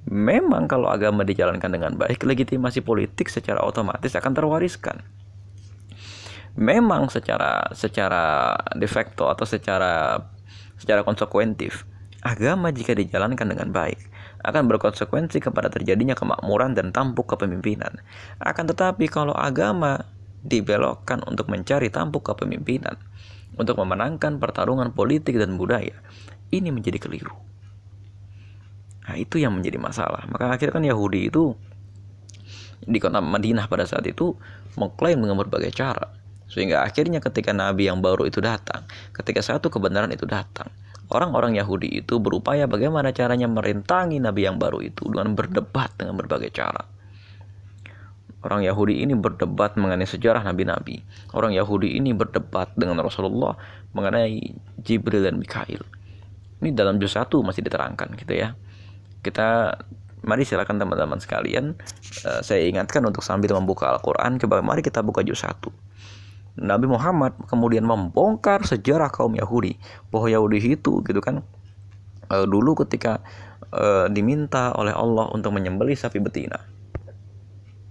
Memang 0.06 0.68
kalau 0.68 0.92
agama 0.92 1.24
dijalankan 1.26 1.72
dengan 1.72 1.96
baik, 1.96 2.28
legitimasi 2.28 2.84
politik 2.86 3.32
secara 3.32 3.64
otomatis 3.64 4.14
akan 4.14 4.38
terwariskan 4.38 5.02
memang 6.56 7.12
secara 7.12 7.68
secara 7.76 8.56
de 8.76 8.88
facto 8.88 9.28
atau 9.28 9.44
secara 9.44 10.24
secara 10.80 11.04
konsekuentif. 11.04 11.84
Agama 12.26 12.74
jika 12.74 12.98
dijalankan 12.98 13.54
dengan 13.54 13.70
baik 13.70 14.02
akan 14.42 14.66
berkonsekuensi 14.66 15.42
kepada 15.42 15.70
terjadinya 15.70 16.18
kemakmuran 16.18 16.74
dan 16.74 16.90
tampuk 16.90 17.30
kepemimpinan. 17.30 18.02
Akan 18.42 18.66
tetapi 18.66 19.06
kalau 19.10 19.34
agama 19.34 20.06
dibelokkan 20.46 21.22
untuk 21.26 21.50
mencari 21.50 21.90
tampuk 21.90 22.26
kepemimpinan, 22.26 22.98
untuk 23.58 23.78
memenangkan 23.82 24.38
pertarungan 24.38 24.94
politik 24.94 25.38
dan 25.38 25.58
budaya, 25.58 25.98
ini 26.54 26.70
menjadi 26.70 27.02
keliru. 27.02 27.34
Nah, 29.06 29.18
itu 29.22 29.38
yang 29.38 29.54
menjadi 29.54 29.78
masalah. 29.78 30.26
Maka 30.30 30.54
akhirnya 30.54 30.74
kan 30.82 30.86
Yahudi 30.86 31.30
itu 31.30 31.54
di 32.86 32.98
kota 33.02 33.22
Madinah 33.22 33.66
pada 33.70 33.86
saat 33.86 34.06
itu 34.06 34.34
mengklaim 34.78 35.18
dengan 35.22 35.42
berbagai 35.42 35.74
cara 35.74 36.25
sehingga 36.46 36.86
akhirnya 36.86 37.20
ketika 37.20 37.52
Nabi 37.52 37.90
yang 37.90 38.00
baru 38.00 38.30
itu 38.30 38.40
datang, 38.40 38.86
ketika 39.12 39.42
satu 39.42 39.74
kebenaran 39.74 40.14
itu 40.14 40.30
datang, 40.30 40.70
orang-orang 41.10 41.58
Yahudi 41.58 42.06
itu 42.06 42.22
berupaya 42.22 42.70
bagaimana 42.70 43.10
caranya 43.14 43.50
merintangi 43.50 44.22
Nabi 44.22 44.46
yang 44.46 44.58
baru 44.62 44.82
itu 44.82 45.10
dengan 45.10 45.34
berdebat 45.34 45.94
dengan 45.98 46.18
berbagai 46.18 46.54
cara. 46.54 46.96
Orang 48.46 48.62
Yahudi 48.62 49.02
ini 49.02 49.18
berdebat 49.18 49.74
mengenai 49.74 50.06
sejarah 50.06 50.46
nabi-nabi. 50.46 51.02
Orang 51.34 51.58
Yahudi 51.58 51.98
ini 51.98 52.14
berdebat 52.14 52.78
dengan 52.78 53.02
Rasulullah 53.02 53.58
mengenai 53.98 54.54
Jibril 54.86 55.26
dan 55.26 55.42
Mikail. 55.42 55.82
Ini 56.62 56.70
dalam 56.78 57.02
juz 57.02 57.18
1 57.18 57.26
masih 57.42 57.66
diterangkan 57.66 58.14
gitu 58.22 58.38
ya. 58.38 58.54
Kita 59.26 59.74
mari 60.22 60.46
silakan 60.46 60.78
teman-teman 60.78 61.18
sekalian 61.18 61.74
uh, 62.22 62.42
saya 62.46 62.70
ingatkan 62.70 63.02
untuk 63.06 63.26
sambil 63.26 63.58
membuka 63.58 63.90
Al-Qur'an 63.94 64.38
coba 64.38 64.62
mari 64.62 64.86
kita 64.86 65.02
buka 65.02 65.26
juz 65.26 65.42
1. 65.42 65.85
Nabi 66.56 66.88
Muhammad 66.88 67.36
kemudian 67.52 67.84
membongkar 67.84 68.64
sejarah 68.64 69.12
kaum 69.12 69.36
Yahudi. 69.36 69.76
Bahwa 70.08 70.32
Yahudi 70.32 70.80
itu 70.80 71.04
gitu 71.04 71.20
kan 71.20 71.44
e, 72.32 72.36
dulu 72.48 72.80
ketika 72.86 73.20
e, 73.76 74.08
diminta 74.12 74.72
oleh 74.80 74.96
Allah 74.96 75.28
untuk 75.36 75.52
menyembelih 75.52 76.00
sapi 76.00 76.24
betina. 76.24 76.64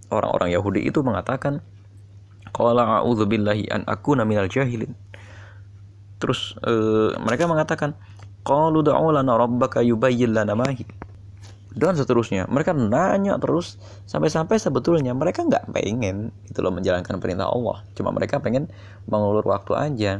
Orang-orang 0.08 0.52
Yahudi 0.52 0.84
itu 0.88 1.04
mengatakan 1.04 1.60
qala 2.56 3.04
a'udzubillahi 3.04 3.68
an 3.68 3.84
akuna 3.84 4.24
minal 4.24 4.48
jahilin. 4.48 4.96
Terus 6.16 6.56
e, 6.64 6.72
mereka 7.20 7.44
mengatakan 7.44 7.92
qalu 8.44 8.80
da'u 8.80 9.12
lana 9.12 9.36
rabbaka 9.36 9.84
yubayyin 9.84 10.32
dan 11.74 11.98
seterusnya. 11.98 12.46
Mereka 12.46 12.70
nanya 12.72 13.34
terus 13.42 13.76
sampai-sampai 14.06 14.62
sebetulnya 14.62 15.10
mereka 15.10 15.42
nggak 15.42 15.74
pengen 15.74 16.30
gitu 16.46 16.62
loh 16.62 16.70
menjalankan 16.70 17.18
perintah 17.18 17.50
Allah. 17.50 17.82
Cuma 17.98 18.14
mereka 18.14 18.38
pengen 18.38 18.70
mengulur 19.10 19.42
waktu 19.42 19.74
aja 19.74 20.12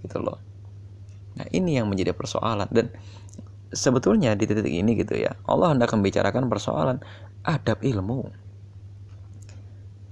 gitu 0.00 0.18
loh. 0.24 0.40
Nah 1.36 1.46
ini 1.52 1.76
yang 1.76 1.92
menjadi 1.92 2.16
persoalan. 2.16 2.66
Dan 2.72 2.88
sebetulnya 3.68 4.32
di 4.32 4.48
titik 4.48 4.72
ini 4.72 4.96
gitu 4.96 5.20
ya 5.20 5.36
Allah 5.44 5.76
hendak 5.76 5.92
membicarakan 5.92 6.48
persoalan 6.48 6.96
adab 7.44 7.84
ilmu. 7.84 8.32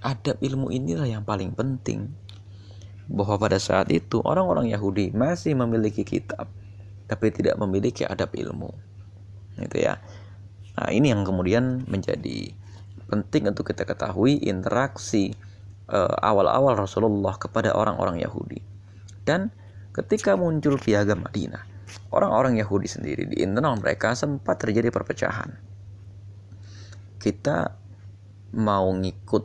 Adab 0.04 0.36
ilmu 0.44 0.68
inilah 0.68 1.08
yang 1.08 1.24
paling 1.24 1.56
penting. 1.56 2.12
Bahwa 3.08 3.36
pada 3.40 3.56
saat 3.56 3.88
itu 3.88 4.20
orang-orang 4.20 4.68
Yahudi 4.68 5.12
masih 5.16 5.56
memiliki 5.56 6.04
kitab 6.04 6.48
tapi 7.08 7.32
tidak 7.32 7.56
memiliki 7.56 8.04
adab 8.04 8.32
ilmu. 8.36 8.68
Gitu 9.56 9.80
ya 9.80 9.96
Nah, 10.74 10.90
ini 10.90 11.14
yang 11.14 11.22
kemudian 11.22 11.86
menjadi 11.86 12.50
penting 13.06 13.46
untuk 13.46 13.70
kita 13.70 13.86
ketahui 13.86 14.42
interaksi 14.42 15.34
uh, 15.90 16.18
awal-awal 16.18 16.74
Rasulullah 16.74 17.38
kepada 17.38 17.74
orang-orang 17.76 18.18
Yahudi. 18.22 18.58
Dan 19.22 19.54
ketika 19.94 20.34
muncul 20.34 20.76
piagam 20.82 21.22
Madinah, 21.22 21.62
orang-orang 22.10 22.58
Yahudi 22.58 22.90
sendiri 22.90 23.30
di 23.30 23.44
internal 23.44 23.78
mereka 23.78 24.18
sempat 24.18 24.58
terjadi 24.58 24.90
perpecahan. 24.90 25.54
Kita 27.22 27.70
mau 28.54 28.90
ngikut 28.92 29.44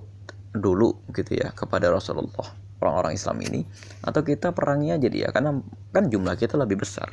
dulu 0.53 1.13
gitu 1.13 1.37
ya 1.37 1.53
kepada 1.53 1.93
Rasulullah 1.93 2.49
orang-orang 2.81 3.13
Islam 3.13 3.37
ini 3.43 3.61
atau 4.01 4.25
kita 4.25 4.55
perangi 4.55 4.95
aja 4.95 5.07
dia 5.11 5.27
karena 5.29 5.61
kan 5.93 6.09
jumlah 6.09 6.33
kita 6.39 6.57
lebih 6.57 6.81
besar 6.81 7.11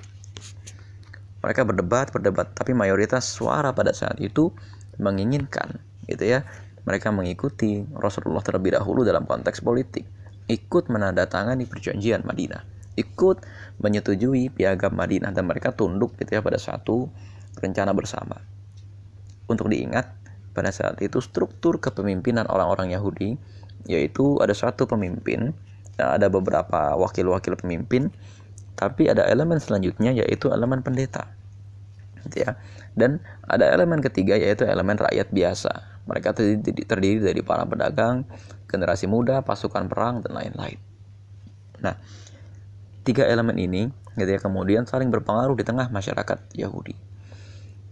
mereka 1.47 1.62
berdebat 1.62 2.11
berdebat 2.11 2.50
tapi 2.59 2.75
mayoritas 2.75 3.23
suara 3.23 3.71
pada 3.71 3.95
saat 3.95 4.19
itu 4.19 4.50
menginginkan 4.99 5.79
gitu 6.11 6.26
ya. 6.26 6.43
Mereka 6.87 7.15
mengikuti 7.15 7.87
Rasulullah 7.95 8.43
terlebih 8.43 8.75
dahulu 8.75 9.07
dalam 9.07 9.26
konteks 9.26 9.62
politik. 9.62 10.07
Ikut 10.50 10.91
menandatangani 10.91 11.67
perjanjian 11.67 12.26
Madinah. 12.26 12.67
Ikut 12.99 13.43
menyetujui 13.79 14.50
piagam 14.50 14.95
Madinah 14.99 15.31
dan 15.31 15.47
mereka 15.47 15.71
tunduk 15.75 16.19
gitu 16.19 16.38
ya 16.38 16.43
pada 16.43 16.59
satu 16.59 17.11
rencana 17.59 17.95
bersama. 17.95 18.38
Untuk 19.47 19.71
diingat 19.71 20.11
pada 20.50 20.75
saat 20.75 20.99
itu 20.99 21.23
struktur 21.23 21.79
kepemimpinan 21.79 22.50
orang-orang 22.50 22.91
Yahudi 22.91 23.38
yaitu 23.87 24.43
ada 24.43 24.55
satu 24.55 24.91
pemimpin 24.91 25.55
dan 25.95 26.07
ada 26.19 26.26
beberapa 26.26 26.99
wakil-wakil 26.99 27.55
pemimpin 27.61 28.11
tapi 28.75 29.09
ada 29.09 29.29
elemen 29.29 29.61
selanjutnya 29.61 30.17
yaitu 30.17 30.49
elemen 30.49 30.81
pendeta 30.81 31.36
ya. 32.35 32.59
Dan 32.97 33.23
ada 33.47 33.68
elemen 33.71 34.02
ketiga 34.02 34.35
yaitu 34.35 34.66
elemen 34.66 34.99
rakyat 34.99 35.30
biasa. 35.30 36.02
Mereka 36.06 36.35
terdiri 36.87 37.21
dari 37.23 37.42
para 37.42 37.66
pedagang 37.66 38.26
generasi 38.66 39.06
muda 39.06 39.42
pasukan 39.42 39.87
perang 39.87 40.23
dan 40.26 40.35
lain-lain. 40.35 40.78
Nah 41.83 41.95
tiga 43.06 43.23
elemen 43.30 43.54
ini 43.54 43.87
gitu 44.18 44.30
ya 44.33 44.40
kemudian 44.42 44.88
saling 44.88 45.12
berpengaruh 45.12 45.54
di 45.54 45.62
tengah 45.62 45.87
masyarakat 45.92 46.56
Yahudi. 46.56 46.97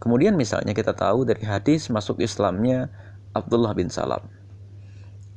Kemudian 0.02 0.34
misalnya 0.34 0.74
kita 0.74 0.92
tahu 0.92 1.24
dari 1.24 1.46
hadis 1.46 1.88
masuk 1.88 2.20
Islamnya 2.20 2.90
Abdullah 3.32 3.72
bin 3.72 3.88
Salam. 3.88 4.26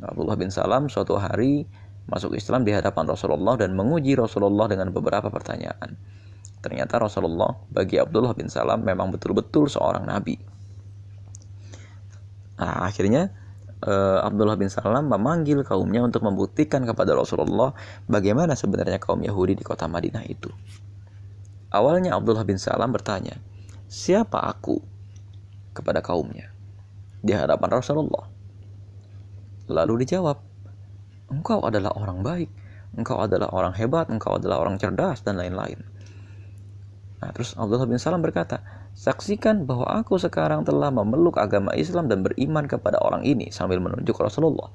Abdullah 0.01 0.37
bin 0.37 0.49
Salam 0.49 0.89
suatu 0.89 1.15
hari 1.17 1.69
masuk 2.07 2.35
Islam 2.35 2.63
di 2.63 2.71
hadapan 2.71 3.07
Rasulullah 3.07 3.59
dan 3.59 3.75
menguji 3.75 4.15
Rasulullah 4.15 4.67
dengan 4.71 4.91
beberapa 4.95 5.27
pertanyaan. 5.27 5.99
Ternyata 6.61 6.97
Rasulullah 6.97 7.53
bagi 7.69 8.01
Abdullah 8.01 8.33
bin 8.33 8.49
Salam 8.49 8.81
memang 8.81 9.13
betul-betul 9.13 9.69
seorang 9.69 10.03
nabi. 10.03 10.35
Nah, 12.57 12.89
akhirnya 12.89 13.29
uh, 13.85 14.25
Abdullah 14.25 14.57
bin 14.57 14.67
Salam 14.73 15.05
memanggil 15.05 15.61
kaumnya 15.61 16.01
untuk 16.01 16.25
membuktikan 16.25 16.81
kepada 16.83 17.13
Rasulullah 17.13 17.77
bagaimana 18.09 18.57
sebenarnya 18.57 18.97
kaum 18.97 19.21
Yahudi 19.21 19.53
di 19.53 19.63
kota 19.63 19.85
Madinah 19.85 20.25
itu. 20.25 20.49
Awalnya 21.69 22.17
Abdullah 22.17 22.47
bin 22.47 22.57
Salam 22.57 22.89
bertanya, 22.89 23.37
"Siapa 23.85 24.41
aku?" 24.41 24.97
kepada 25.77 26.01
kaumnya 26.01 26.49
di 27.21 27.37
hadapan 27.37 27.69
Rasulullah. 27.69 28.25
Lalu 29.69 30.07
dijawab, 30.07 30.41
engkau 31.29 31.61
adalah 31.61 31.93
orang 31.93 32.25
baik, 32.25 32.49
engkau 32.97 33.21
adalah 33.21 33.53
orang 33.53 33.77
hebat, 33.77 34.09
engkau 34.09 34.41
adalah 34.41 34.63
orang 34.63 34.81
cerdas, 34.81 35.21
dan 35.21 35.37
lain-lain. 35.37 35.77
Nah, 37.17 37.33
terus 37.33 37.57
Abdullah 37.57 37.89
bin 37.89 37.97
Salam 37.97 38.21
berkata, 38.21 38.61
"Saksikan 38.93 39.65
bahwa 39.65 39.89
aku 39.89 40.21
sekarang 40.21 40.61
telah 40.61 40.93
memeluk 40.93 41.41
agama 41.41 41.73
Islam 41.73 42.05
dan 42.05 42.21
beriman 42.21 42.69
kepada 42.69 43.01
orang 43.01 43.25
ini," 43.25 43.49
sambil 43.49 43.81
menunjuk 43.81 44.13
Rasulullah. 44.21 44.69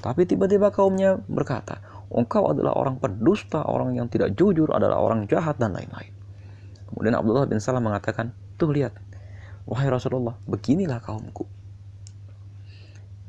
Tapi 0.00 0.24
tiba-tiba 0.24 0.72
kaumnya 0.72 1.20
berkata, 1.28 1.84
"Engkau 2.08 2.48
adalah 2.48 2.72
orang 2.72 2.96
pendusta, 2.96 3.60
orang 3.68 3.92
yang 3.92 4.08
tidak 4.08 4.32
jujur, 4.32 4.72
adalah 4.72 4.96
orang 5.04 5.28
jahat 5.28 5.60
dan 5.60 5.76
lain-lain." 5.76 6.16
Kemudian 6.88 7.12
Abdullah 7.12 7.44
bin 7.44 7.60
Salam 7.60 7.84
mengatakan, 7.84 8.32
"Tuh 8.56 8.72
lihat, 8.72 8.96
wahai 9.68 9.92
Rasulullah, 9.92 10.40
beginilah 10.48 11.04
kaumku." 11.04 11.44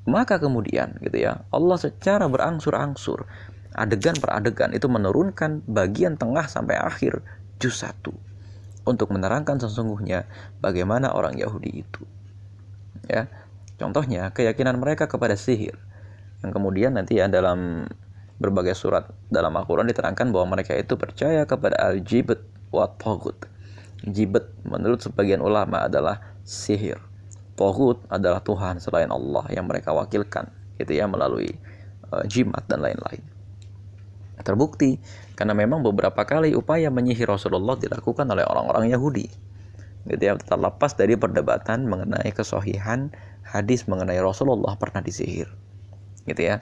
Maka 0.07 0.39
kemudian 0.39 0.97
gitu 1.03 1.19
ya, 1.19 1.45
Allah 1.51 1.77
secara 1.77 2.25
berangsur-angsur 2.25 3.27
adegan 3.71 4.17
per 4.19 4.35
adegan 4.35 4.75
itu 4.75 4.87
menurunkan 4.91 5.63
bagian 5.63 6.19
tengah 6.19 6.43
sampai 6.49 6.75
akhir 6.75 7.23
juz 7.61 7.85
1 7.85 7.93
untuk 8.89 9.13
menerangkan 9.13 9.61
sesungguhnya 9.61 10.25
bagaimana 10.57 11.13
orang 11.13 11.37
Yahudi 11.37 11.85
itu. 11.85 12.01
Ya. 13.05 13.29
Contohnya 13.77 14.29
keyakinan 14.33 14.77
mereka 14.77 15.09
kepada 15.09 15.33
sihir 15.33 15.77
yang 16.41 16.51
kemudian 16.53 16.97
nanti 16.97 17.21
ya 17.21 17.29
dalam 17.29 17.85
berbagai 18.41 18.73
surat 18.73 19.05
dalam 19.29 19.53
Al-Qur'an 19.53 19.85
diterangkan 19.85 20.33
bahwa 20.33 20.57
mereka 20.57 20.73
itu 20.73 20.97
percaya 20.97 21.45
kepada 21.45 21.77
al-jibt 21.77 22.41
wa 22.73 22.89
tagut. 22.97 23.37
Jibt 24.01 24.65
menurut 24.65 25.05
sebagian 25.05 25.45
ulama 25.45 25.85
adalah 25.85 26.17
sihir. 26.41 26.97
Tagut 27.53 28.01
adalah 28.09 28.41
Tuhan 28.41 28.81
selain 28.81 29.13
Allah 29.13 29.45
yang 29.53 29.69
mereka 29.69 29.93
wakilkan 29.93 30.49
gitu 30.81 30.97
ya 30.97 31.05
melalui 31.05 31.53
uh, 32.09 32.25
jimat 32.25 32.65
dan 32.65 32.81
lain-lain. 32.81 33.21
Terbukti 34.41 34.97
karena 35.35 35.55
memang 35.55 35.81
beberapa 35.81 36.21
kali 36.27 36.53
upaya 36.53 36.91
menyihir 36.91 37.29
Rasulullah 37.29 37.79
dilakukan 37.79 38.27
oleh 38.27 38.43
orang-orang 38.45 38.91
Yahudi. 38.91 39.27
Gitu 40.05 40.21
ya, 40.21 40.33
terlepas 40.37 40.97
dari 40.97 41.13
perdebatan 41.15 41.85
mengenai 41.85 42.29
kesohihan 42.33 43.13
hadis 43.45 43.85
mengenai 43.85 44.17
Rasulullah 44.19 44.75
pernah 44.75 44.99
disihir. 44.99 45.49
Gitu 46.25 46.41
ya. 46.41 46.61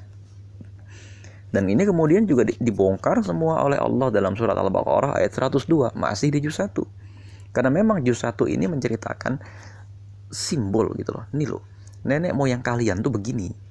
Dan 1.50 1.66
ini 1.66 1.82
kemudian 1.82 2.30
juga 2.30 2.46
dibongkar 2.46 3.26
semua 3.26 3.66
oleh 3.66 3.82
Allah 3.82 4.14
dalam 4.14 4.38
surat 4.38 4.54
Al-Baqarah 4.54 5.18
ayat 5.18 5.34
102, 5.34 5.98
masih 5.98 6.30
di 6.30 6.46
juz 6.46 6.62
1. 6.62 6.78
Karena 7.50 7.74
memang 7.74 8.06
juz 8.06 8.22
1 8.22 8.46
ini 8.46 8.70
menceritakan 8.70 9.42
simbol 10.30 10.94
gitu 10.94 11.18
loh. 11.18 11.26
Ini 11.34 11.46
loh, 11.50 11.66
nenek 12.06 12.38
moyang 12.38 12.62
kalian 12.62 13.02
tuh 13.02 13.10
begini 13.10 13.69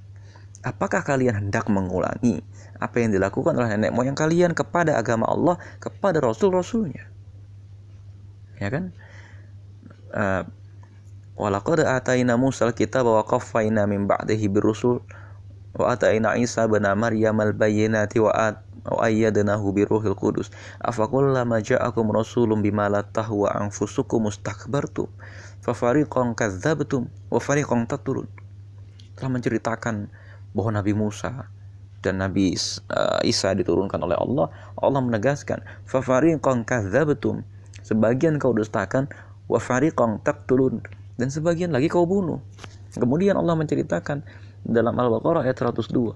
Apakah 0.67 1.07
kalian 1.07 1.39
hendak 1.39 1.71
mengulangi 1.71 2.43
apa 2.83 2.99
yang 2.99 3.15
dilakukan 3.15 3.55
oleh 3.55 3.79
nenek 3.79 3.95
moyang 3.95 4.19
kalian 4.19 4.59
kepada 4.59 4.99
agama 4.99 5.31
Allah, 5.31 5.57
kepada 5.79 6.19
rasul-rasulnya? 6.19 7.07
Ya 8.59 8.69
kan? 8.69 8.91
Uh, 10.11 10.43
Walaqad 11.39 11.87
ataina 11.87 12.35
Musa 12.35 12.67
al-kitab 12.67 13.07
wa 13.07 13.23
qaffayna 13.23 13.87
min 13.87 14.11
ba'dihi 14.11 14.51
birusul 14.51 14.99
wa 15.79 15.95
ataina 15.95 16.35
Isa 16.35 16.67
bin 16.67 16.83
Maryam 16.83 17.39
al-bayyinati 17.39 18.19
wa 18.19 18.35
at 18.35 18.67
wa 18.89 19.07
ayyadnahu 19.07 19.71
bi 19.71 19.87
ruhil 19.87 20.17
qudus 20.19 20.51
afakullama 20.83 21.61
ja'akum 21.61 22.11
rasulun 22.11 22.65
bima 22.65 22.89
la 22.89 23.05
tahwa 23.05 23.53
anfusukum 23.55 24.27
mustakbartum 24.27 25.07
fa 25.63 25.77
fariqan 25.77 26.33
kadzdzabtum 26.33 27.07
wa 27.29 27.39
fariqan 27.39 27.85
taturun 27.85 28.27
telah 29.15 29.31
menceritakan 29.31 30.09
bahwa 30.57 30.81
Nabi 30.81 30.93
Musa 30.97 31.49
dan 32.01 32.23
Nabi 32.23 32.55
uh, 32.95 33.21
Isa 33.27 33.53
diturunkan 33.53 33.99
oleh 33.99 34.15
Allah, 34.15 34.47
Allah 34.79 35.01
menegaskan, 35.03 35.63
"Fafariqan 35.89 36.63
kadzabtum." 36.63 37.43
Sebagian 37.83 38.37
kau 38.37 38.53
dustakan, 38.53 39.09
wa 39.49 39.59
fariqan 39.59 40.21
taqtulun 40.23 40.85
dan 41.17 41.29
sebagian 41.33 41.73
lagi 41.73 41.89
kau 41.89 42.05
bunuh. 42.05 42.39
Kemudian 42.93 43.35
Allah 43.37 43.57
menceritakan 43.57 44.23
dalam 44.65 44.93
Al-Baqarah 44.93 45.45
ayat 45.45 45.57
102. 45.57 46.15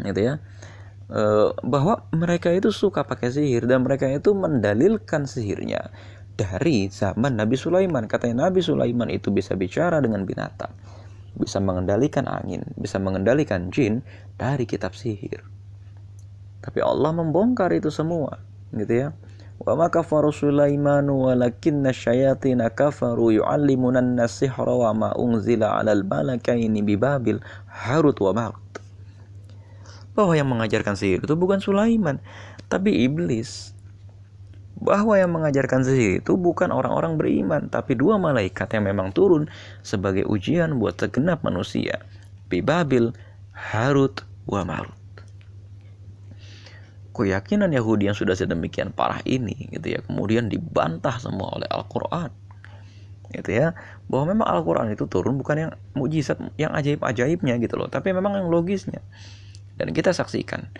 Gitu 0.00 0.20
ya. 0.20 0.40
Uh, 1.10 1.50
bahwa 1.66 2.06
mereka 2.14 2.54
itu 2.54 2.70
suka 2.70 3.02
pakai 3.02 3.34
sihir 3.34 3.66
dan 3.66 3.82
mereka 3.82 4.06
itu 4.06 4.30
mendalilkan 4.30 5.26
sihirnya 5.26 5.90
dari 6.38 6.86
zaman 6.86 7.34
Nabi 7.34 7.58
Sulaiman. 7.58 8.06
Katanya 8.06 8.48
Nabi 8.48 8.62
Sulaiman 8.62 9.10
itu 9.10 9.34
bisa 9.34 9.58
bicara 9.58 9.98
dengan 9.98 10.22
binatang 10.22 10.70
bisa 11.36 11.62
mengendalikan 11.62 12.26
angin, 12.26 12.66
bisa 12.74 12.98
mengendalikan 12.98 13.70
jin 13.70 14.02
dari 14.40 14.66
kitab 14.66 14.96
sihir. 14.96 15.44
Tapi 16.60 16.78
Allah 16.84 17.14
membongkar 17.14 17.72
itu 17.72 17.88
semua, 17.88 18.42
gitu 18.74 19.08
ya. 19.08 19.08
Wa 19.60 19.76
ma 19.76 19.92
kafaru 19.92 20.32
Sulaiman 20.32 21.04
walakinna 21.04 21.92
syayatin 21.92 22.64
kafaru 22.72 23.44
yu'allimuna 23.44 24.00
an-sihra 24.00 24.72
wa 24.72 24.90
ma 24.96 25.10
unzila 25.12 25.76
'alal 25.76 26.00
malakaini 26.04 26.80
bi 26.80 26.96
Babil 26.96 27.36
Harut 27.68 28.16
wa 28.24 28.32
Marut. 28.32 28.72
Bahwa 30.16 30.32
yang 30.32 30.48
mengajarkan 30.48 30.96
sihir 30.96 31.20
itu 31.20 31.34
bukan 31.36 31.60
Sulaiman, 31.60 32.24
tapi 32.72 33.04
iblis 33.04 33.76
bahwa 34.78 35.18
yang 35.18 35.34
mengajarkan 35.34 35.84
sihir 35.84 36.24
itu 36.24 36.38
bukan 36.38 36.72
orang-orang 36.72 37.18
beriman, 37.18 37.68
tapi 37.68 37.98
dua 37.98 38.16
malaikat 38.16 38.70
yang 38.72 38.88
memang 38.88 39.12
turun 39.12 39.50
sebagai 39.84 40.24
ujian 40.24 40.78
buat 40.80 40.96
segenap 40.96 41.44
manusia. 41.44 42.00
Bibabil, 42.48 43.12
Harut, 43.52 44.24
wa 44.48 44.64
Marut. 44.64 44.96
Keyakinan 47.12 47.68
Yahudi 47.76 48.08
yang 48.08 48.16
sudah 48.16 48.32
sedemikian 48.32 48.96
parah 48.96 49.20
ini 49.28 49.68
gitu 49.68 49.92
ya, 49.92 50.00
kemudian 50.00 50.48
dibantah 50.48 51.20
semua 51.20 51.60
oleh 51.60 51.68
Al-Qur'an. 51.68 52.32
Gitu 53.30 53.50
ya, 53.52 53.76
bahwa 54.08 54.32
memang 54.32 54.48
Al-Qur'an 54.48 54.88
itu 54.88 55.04
turun 55.04 55.36
bukan 55.36 55.68
yang 55.68 55.72
mujizat 55.92 56.40
yang 56.56 56.72
ajaib-ajaibnya 56.72 57.60
gitu 57.60 57.76
loh, 57.76 57.92
tapi 57.92 58.16
memang 58.16 58.40
yang 58.40 58.48
logisnya. 58.48 59.04
Dan 59.76 59.92
kita 59.92 60.16
saksikan 60.16 60.72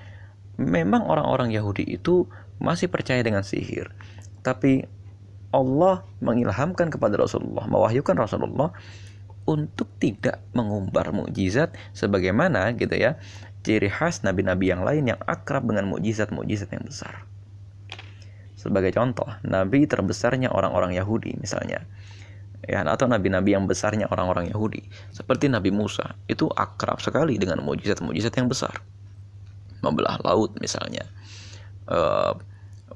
memang 0.60 1.08
orang-orang 1.08 1.48
Yahudi 1.56 1.88
itu 1.88 2.28
masih 2.60 2.86
percaya 2.92 3.24
dengan 3.24 3.42
sihir. 3.42 3.90
Tapi 4.44 4.86
Allah 5.50 6.06
mengilhamkan 6.22 6.92
kepada 6.92 7.18
Rasulullah, 7.18 7.66
mewahyukan 7.66 8.14
Rasulullah 8.14 8.70
untuk 9.48 9.90
tidak 9.98 10.38
mengumbar 10.54 11.10
mukjizat 11.10 11.74
sebagaimana 11.90 12.70
gitu 12.78 12.94
ya 12.94 13.18
ciri 13.60 13.90
khas 13.92 14.22
nabi-nabi 14.24 14.72
yang 14.72 14.86
lain 14.86 15.10
yang 15.10 15.20
akrab 15.26 15.66
dengan 15.66 15.90
mukjizat-mukjizat 15.90 16.70
yang 16.72 16.84
besar. 16.86 17.28
Sebagai 18.56 18.92
contoh, 18.92 19.28
nabi 19.44 19.88
terbesarnya 19.88 20.52
orang-orang 20.52 20.92
Yahudi 20.96 21.36
misalnya, 21.40 21.84
ya 22.64 22.84
atau 22.84 23.08
nabi-nabi 23.08 23.56
yang 23.56 23.64
besarnya 23.64 24.08
orang-orang 24.12 24.52
Yahudi, 24.52 24.84
seperti 25.12 25.48
Nabi 25.48 25.72
Musa, 25.72 26.12
itu 26.28 26.44
akrab 26.52 27.00
sekali 27.00 27.40
dengan 27.40 27.64
mukjizat-mukjizat 27.64 28.36
yang 28.36 28.52
besar. 28.52 28.84
Membelah 29.80 30.20
laut 30.20 30.60
misalnya, 30.60 31.08
uh, 31.90 32.32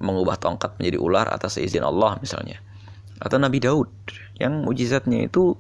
mengubah 0.01 0.39
tongkat 0.41 0.79
menjadi 0.79 0.99
ular 0.99 1.27
atas 1.31 1.61
izin 1.61 1.85
Allah 1.87 2.19
misalnya. 2.19 2.59
Atau 3.23 3.39
Nabi 3.39 3.63
Daud 3.63 3.91
yang 4.39 4.67
mujizatnya 4.67 5.27
itu 5.27 5.55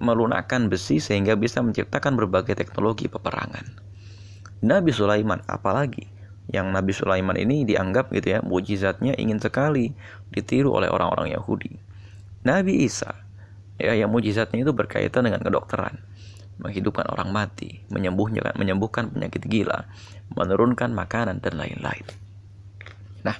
melunakkan 0.00 0.70
besi 0.72 1.02
sehingga 1.02 1.36
bisa 1.36 1.60
menciptakan 1.60 2.16
berbagai 2.16 2.56
teknologi 2.56 3.10
peperangan. 3.10 3.66
Nabi 4.60 4.92
Sulaiman 4.92 5.40
apalagi 5.48 6.08
yang 6.50 6.74
Nabi 6.74 6.90
Sulaiman 6.90 7.38
ini 7.38 7.62
dianggap 7.62 8.10
gitu 8.10 8.36
ya 8.36 8.40
mujizatnya 8.42 9.14
ingin 9.16 9.38
sekali 9.38 9.94
ditiru 10.34 10.74
oleh 10.74 10.90
orang-orang 10.90 11.34
Yahudi. 11.34 11.72
Nabi 12.42 12.84
Isa 12.84 13.12
ya 13.80 13.96
yang 13.96 14.12
mujizatnya 14.12 14.64
itu 14.64 14.72
berkaitan 14.72 15.28
dengan 15.28 15.40
kedokteran, 15.40 16.00
menghidupkan 16.60 17.08
orang 17.08 17.32
mati, 17.32 17.84
menyembuhkan 17.88 18.56
menyembuhkan 18.56 19.12
penyakit 19.12 19.44
gila, 19.48 19.88
menurunkan 20.36 20.92
makanan 20.92 21.40
dan 21.40 21.56
lain-lain. 21.56 22.04
Nah, 23.26 23.36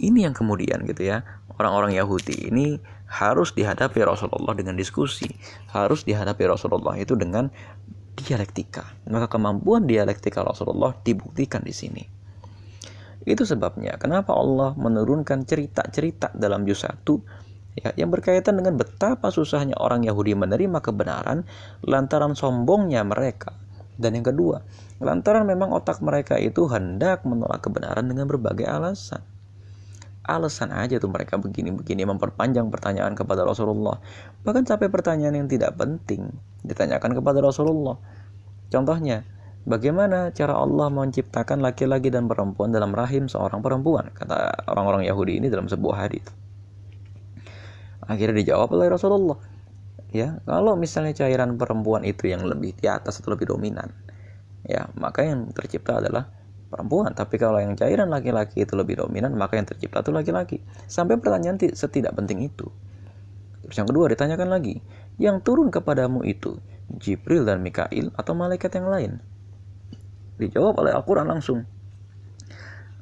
ini 0.00 0.26
yang 0.26 0.34
kemudian 0.34 0.82
gitu 0.88 1.06
ya 1.06 1.22
orang-orang 1.58 1.94
Yahudi 1.94 2.50
ini 2.50 2.78
harus 3.06 3.54
dihadapi 3.54 4.02
Rasulullah 4.02 4.58
dengan 4.58 4.74
diskusi 4.74 5.30
harus 5.70 6.02
dihadapi 6.02 6.42
Rasulullah 6.50 6.98
itu 6.98 7.14
dengan 7.14 7.46
dialektika. 8.14 9.06
Maka 9.10 9.30
kemampuan 9.30 9.86
dialektika 9.86 10.42
Rasulullah 10.42 10.94
dibuktikan 11.02 11.62
di 11.62 11.74
sini. 11.74 12.02
Itu 13.24 13.46
sebabnya 13.48 13.96
kenapa 13.96 14.36
Allah 14.36 14.76
menurunkan 14.76 15.48
cerita-cerita 15.48 16.34
dalam 16.36 16.68
juz 16.68 16.84
1 16.84 17.80
ya, 17.80 17.90
yang 17.96 18.12
berkaitan 18.12 18.60
dengan 18.60 18.76
betapa 18.76 19.32
susahnya 19.32 19.80
orang 19.80 20.04
Yahudi 20.04 20.36
menerima 20.36 20.78
kebenaran 20.84 21.48
lantaran 21.82 22.36
sombongnya 22.36 23.00
mereka 23.00 23.56
dan 24.00 24.16
yang 24.18 24.26
kedua 24.26 24.64
lantaran 24.98 25.46
memang 25.46 25.70
otak 25.74 26.02
mereka 26.02 26.38
itu 26.38 26.66
hendak 26.70 27.22
menolak 27.26 27.62
kebenaran 27.62 28.06
dengan 28.06 28.26
berbagai 28.26 28.66
alasan 28.66 29.22
alasan 30.24 30.72
aja 30.72 30.96
tuh 30.96 31.12
mereka 31.12 31.36
begini-begini 31.36 32.08
memperpanjang 32.08 32.72
pertanyaan 32.72 33.12
kepada 33.12 33.44
Rasulullah. 33.44 34.00
Bahkan 34.40 34.64
sampai 34.64 34.88
pertanyaan 34.88 35.36
yang 35.36 35.48
tidak 35.52 35.76
penting 35.76 36.32
ditanyakan 36.64 37.12
kepada 37.12 37.44
Rasulullah. 37.44 38.00
Contohnya, 38.72 39.22
bagaimana 39.68 40.32
cara 40.32 40.56
Allah 40.56 40.88
menciptakan 40.88 41.60
laki-laki 41.60 42.08
dan 42.08 42.24
perempuan 42.24 42.72
dalam 42.72 42.96
rahim 42.96 43.28
seorang 43.28 43.60
perempuan? 43.60 44.08
Kata 44.16 44.64
orang-orang 44.72 45.04
Yahudi 45.04 45.44
ini 45.44 45.52
dalam 45.52 45.68
sebuah 45.68 46.08
hadis. 46.08 46.24
Akhirnya 48.04 48.40
dijawab 48.40 48.72
oleh 48.72 48.88
Rasulullah. 48.88 49.36
Ya, 50.14 50.38
kalau 50.46 50.78
misalnya 50.78 51.26
cairan 51.26 51.58
perempuan 51.58 52.06
itu 52.06 52.30
yang 52.30 52.46
lebih 52.46 52.78
di 52.78 52.86
atas 52.86 53.18
atau 53.18 53.34
lebih 53.34 53.50
dominan, 53.50 53.90
ya 54.62 54.86
maka 54.94 55.26
yang 55.26 55.50
tercipta 55.50 55.98
adalah 55.98 56.30
perempuan. 56.70 57.10
Tapi 57.18 57.34
kalau 57.34 57.58
yang 57.58 57.74
cairan 57.74 58.14
laki-laki 58.14 58.62
itu 58.62 58.78
lebih 58.78 59.02
dominan, 59.02 59.34
maka 59.34 59.58
yang 59.58 59.66
tercipta 59.66 60.06
itu 60.06 60.14
laki-laki. 60.14 60.62
Sampai 60.86 61.18
pertanyaan 61.18 61.58
setidak 61.74 62.14
penting 62.14 62.46
itu. 62.46 62.70
Terus 63.66 63.74
yang 63.74 63.90
kedua 63.90 64.06
ditanyakan 64.06 64.54
lagi, 64.54 64.78
yang 65.18 65.42
turun 65.42 65.74
kepadamu 65.74 66.22
itu 66.22 66.62
Jibril 66.94 67.42
dan 67.42 67.66
Mikail 67.66 68.14
atau 68.14 68.38
malaikat 68.38 68.70
yang 68.78 68.86
lain? 68.86 69.12
Dijawab 70.38 70.78
oleh 70.78 70.94
Al-Quran 70.94 71.26
langsung. 71.26 71.66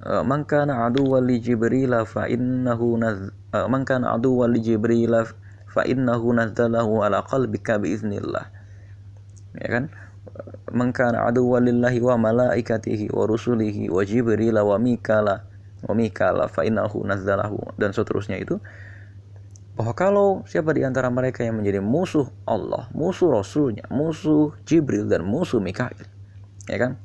Eh, 0.03 0.22
man 0.27 0.42
kana 0.42 0.88
aduwwan 0.88 1.29
li 1.29 1.38
Jibril 1.38 1.94
fa 2.11 2.27
innahu 2.27 2.98
naz 2.98 3.31
eh, 3.55 3.66
man 3.70 3.87
kana 3.87 4.18
aduwwan 4.18 4.51
li 4.51 4.59
Jibril 4.59 5.14
fa 5.73 5.89
innahu 5.89 6.37
nazzalahu 6.37 7.01
ala 7.01 7.25
qalbika 7.25 7.81
biiznillah. 7.81 8.53
Ya 9.57 9.69
kan? 9.73 9.89
Man 10.69 10.93
kana 10.93 11.25
aduwwan 11.29 11.65
lillahi 11.65 11.99
wa 12.05 12.21
malaikatihi 12.21 13.09
wa 13.13 13.25
rusulihi 13.25 13.89
wa 13.89 14.05
Jibril 14.05 14.55
wa 14.55 14.77
Mikala 14.77 15.49
wa 15.89 15.93
Mikala 15.97 16.47
fa 16.47 16.63
innahu 16.63 17.03
nazzalahu 17.09 17.75
dan 17.81 17.91
seterusnya 17.91 18.39
itu 18.39 18.61
bahwa 19.73 19.97
kalau 19.97 20.29
siapa 20.45 20.77
di 20.77 20.85
antara 20.85 21.09
mereka 21.09 21.41
yang 21.43 21.57
menjadi 21.57 21.81
musuh 21.81 22.29
Allah, 22.45 22.93
musuh 22.93 23.33
Rasulnya, 23.33 23.89
musuh 23.89 24.53
Jibril 24.69 25.09
dan 25.09 25.25
musuh 25.25 25.65
Mikail, 25.65 25.97
ya 26.69 26.77
kan? 26.77 27.01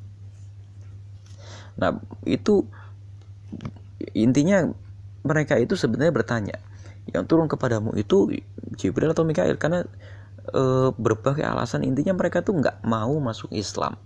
Nah 1.80 1.96
itu 2.28 2.68
intinya 4.12 4.68
mereka 5.24 5.56
itu 5.56 5.74
sebenarnya 5.74 6.12
bertanya 6.12 6.56
yang 7.12 7.24
turun 7.24 7.48
kepadamu 7.48 7.96
itu 7.96 8.30
Jibril 8.76 9.12
atau 9.12 9.24
Mikail. 9.24 9.56
Karena 9.56 9.84
e, 10.52 10.92
berbagai 10.92 11.44
alasan 11.44 11.84
intinya 11.84 12.16
mereka 12.16 12.44
tuh 12.44 12.56
nggak 12.60 12.84
mau 12.84 13.16
masuk 13.20 13.52
Islam. 13.52 13.96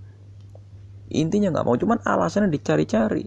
Intinya 1.13 1.53
nggak 1.53 1.67
mau 1.67 1.77
cuman 1.77 1.99
alasannya 2.03 2.49
dicari-cari. 2.49 3.27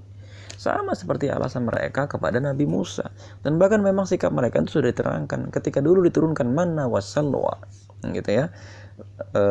Sama 0.56 0.96
seperti 0.96 1.28
alasan 1.28 1.68
mereka 1.68 2.08
kepada 2.08 2.40
Nabi 2.40 2.64
Musa. 2.64 3.12
Dan 3.44 3.60
bahkan 3.60 3.84
memang 3.84 4.08
sikap 4.08 4.32
mereka 4.32 4.64
itu 4.64 4.80
sudah 4.80 4.90
diterangkan. 4.96 5.52
Ketika 5.52 5.84
dulu 5.84 6.02
diturunkan 6.08 6.48
mana 6.48 6.88
wasalwa 6.88 7.60
gitu 8.02 8.32
ya. 8.32 8.46
E, 9.36 9.42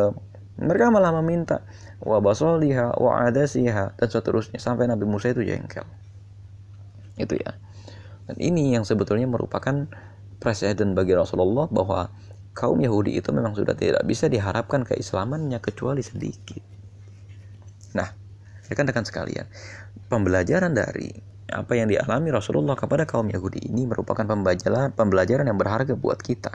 mereka 0.54 0.86
malah 0.94 1.10
meminta 1.18 1.66
wa 1.98 2.22
basoliha 2.22 2.94
wa 2.94 3.26
adasiha 3.26 3.98
dan 3.98 4.08
seterusnya 4.08 4.62
sampai 4.62 4.86
Nabi 4.86 5.02
Musa 5.08 5.34
itu 5.34 5.42
jengkel. 5.42 5.82
Itu 7.18 7.34
ya. 7.38 7.58
Dan 8.24 8.36
ini 8.40 8.72
yang 8.72 8.86
sebetulnya 8.86 9.28
merupakan 9.28 9.84
presiden 10.44 10.92
bagi 10.92 11.16
Rasulullah 11.16 11.64
bahwa 11.72 12.12
kaum 12.52 12.76
Yahudi 12.76 13.16
itu 13.16 13.32
memang 13.32 13.56
sudah 13.56 13.72
tidak 13.72 14.04
bisa 14.04 14.28
diharapkan 14.28 14.84
keislamannya 14.84 15.56
kecuali 15.64 16.04
sedikit. 16.04 16.60
Nah 17.96 18.12
rekan-rekan 18.68 19.08
sekalian 19.08 19.48
pembelajaran 20.12 20.76
dari 20.76 21.08
apa 21.48 21.72
yang 21.76 21.88
dialami 21.88 22.28
Rasulullah 22.28 22.76
kepada 22.76 23.08
kaum 23.08 23.32
Yahudi 23.32 23.72
ini 23.72 23.88
merupakan 23.88 24.24
pembelajaran 24.28 24.92
pembelajaran 24.92 25.48
yang 25.48 25.56
berharga 25.56 25.96
buat 25.96 26.20
kita. 26.20 26.52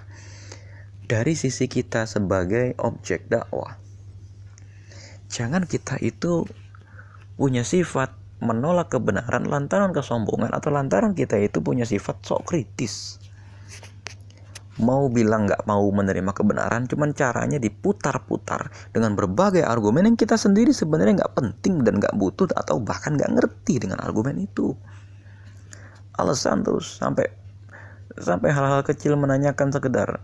Dari 1.09 1.33
sisi 1.33 1.65
kita 1.65 2.05
sebagai 2.05 2.77
objek 2.77 3.25
dakwah 3.25 3.89
jangan 5.29 5.69
kita 5.69 6.01
itu 6.01 6.43
punya 7.37 7.61
sifat 7.61 8.17
menolak 8.41 8.91
kebenaran 8.91 9.45
lantaran 9.45 9.93
kesombongan 9.93 10.51
atau 10.51 10.73
lantaran 10.73 11.13
kita 11.13 11.37
itu 11.37 11.61
punya 11.61 11.85
sifat 11.85 12.19
sok 12.25 12.49
kritis 12.49 13.18
mau 14.79 15.11
bilang 15.11 15.45
nggak 15.45 15.67
mau 15.67 15.83
menerima 15.91 16.31
kebenaran 16.31 16.87
cuman 16.87 17.11
caranya 17.11 17.59
diputar-putar 17.59 18.71
dengan 18.95 19.13
berbagai 19.13 19.63
argumen 19.63 20.07
yang 20.07 20.17
kita 20.17 20.39
sendiri 20.39 20.71
sebenarnya 20.71 21.23
nggak 21.23 21.35
penting 21.35 21.83
dan 21.83 21.99
nggak 21.99 22.15
butuh 22.15 22.47
atau 22.55 22.79
bahkan 22.79 23.19
nggak 23.19 23.31
ngerti 23.35 23.83
dengan 23.83 23.99
argumen 23.99 24.39
itu. 24.39 24.73
Alasan 26.15 26.63
terus 26.63 26.99
sampai 26.99 27.27
sampai 28.19 28.51
hal-hal 28.51 28.83
kecil 28.83 29.15
menanyakan 29.15 29.71
sekedar 29.71 30.19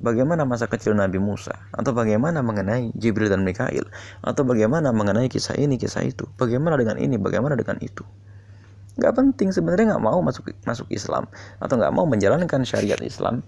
bagaimana 0.00 0.44
masa 0.44 0.68
kecil 0.68 0.92
Nabi 0.92 1.16
Musa? 1.16 1.52
Atau 1.72 1.96
bagaimana 1.96 2.44
mengenai 2.44 2.92
Jibril 2.96 3.32
dan 3.32 3.44
Mikail? 3.44 3.84
Atau 4.20 4.44
bagaimana 4.44 4.92
mengenai 4.92 5.28
kisah 5.32 5.56
ini 5.56 5.80
kisah 5.80 6.04
itu? 6.04 6.28
Bagaimana 6.36 6.76
dengan 6.76 7.00
ini 7.00 7.16
bagaimana 7.16 7.56
dengan 7.56 7.80
itu? 7.80 8.04
Nggak 8.96 9.12
penting 9.12 9.48
sebenarnya 9.52 9.96
nggak 9.96 10.04
mau 10.04 10.20
masuk 10.24 10.56
masuk 10.64 10.88
Islam 10.88 11.28
atau 11.60 11.74
nggak 11.76 11.92
mau 11.92 12.08
menjalankan 12.08 12.64
syariat 12.64 13.00
Islam 13.04 13.44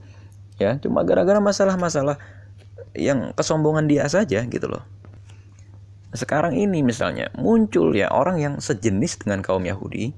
ya 0.58 0.76
cuma 0.82 1.06
gara-gara 1.06 1.38
masalah-masalah 1.38 2.18
yang 2.98 3.30
kesombongan 3.34 3.86
dia 3.86 4.04
saja 4.10 4.42
gitu 4.44 4.66
loh 4.66 4.82
sekarang 6.12 6.56
ini 6.56 6.82
misalnya 6.82 7.30
muncul 7.36 7.94
ya 7.94 8.10
orang 8.10 8.42
yang 8.42 8.54
sejenis 8.58 9.22
dengan 9.22 9.40
kaum 9.40 9.62
Yahudi 9.62 10.12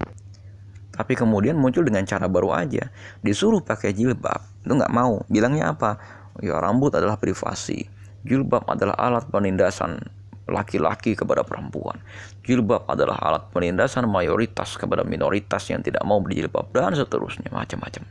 tapi 0.91 1.17
kemudian 1.17 1.57
muncul 1.57 1.85
dengan 1.85 2.05
cara 2.09 2.29
baru 2.29 2.57
aja 2.57 2.89
disuruh 3.21 3.61
pakai 3.61 3.93
jilbab 3.93 4.41
itu 4.65 4.73
nggak 4.73 4.93
mau 4.93 5.23
bilangnya 5.29 5.75
apa 5.77 6.21
Ya, 6.39 6.57
rambut 6.63 6.95
adalah 6.95 7.21
privasi. 7.21 7.91
Jilbab 8.23 8.65
adalah 8.71 8.97
alat 8.97 9.27
penindasan 9.29 10.01
laki-laki 10.47 11.19
kepada 11.19 11.45
perempuan. 11.45 11.99
Jilbab 12.47 12.89
adalah 12.89 13.21
alat 13.21 13.51
penindasan 13.53 14.09
mayoritas 14.09 14.79
kepada 14.81 15.03
minoritas 15.03 15.67
yang 15.69 15.85
tidak 15.85 16.03
mau 16.07 16.23
berjilbab 16.23 16.71
dan 16.73 16.97
seterusnya 16.97 17.53
macam-macam. 17.53 18.07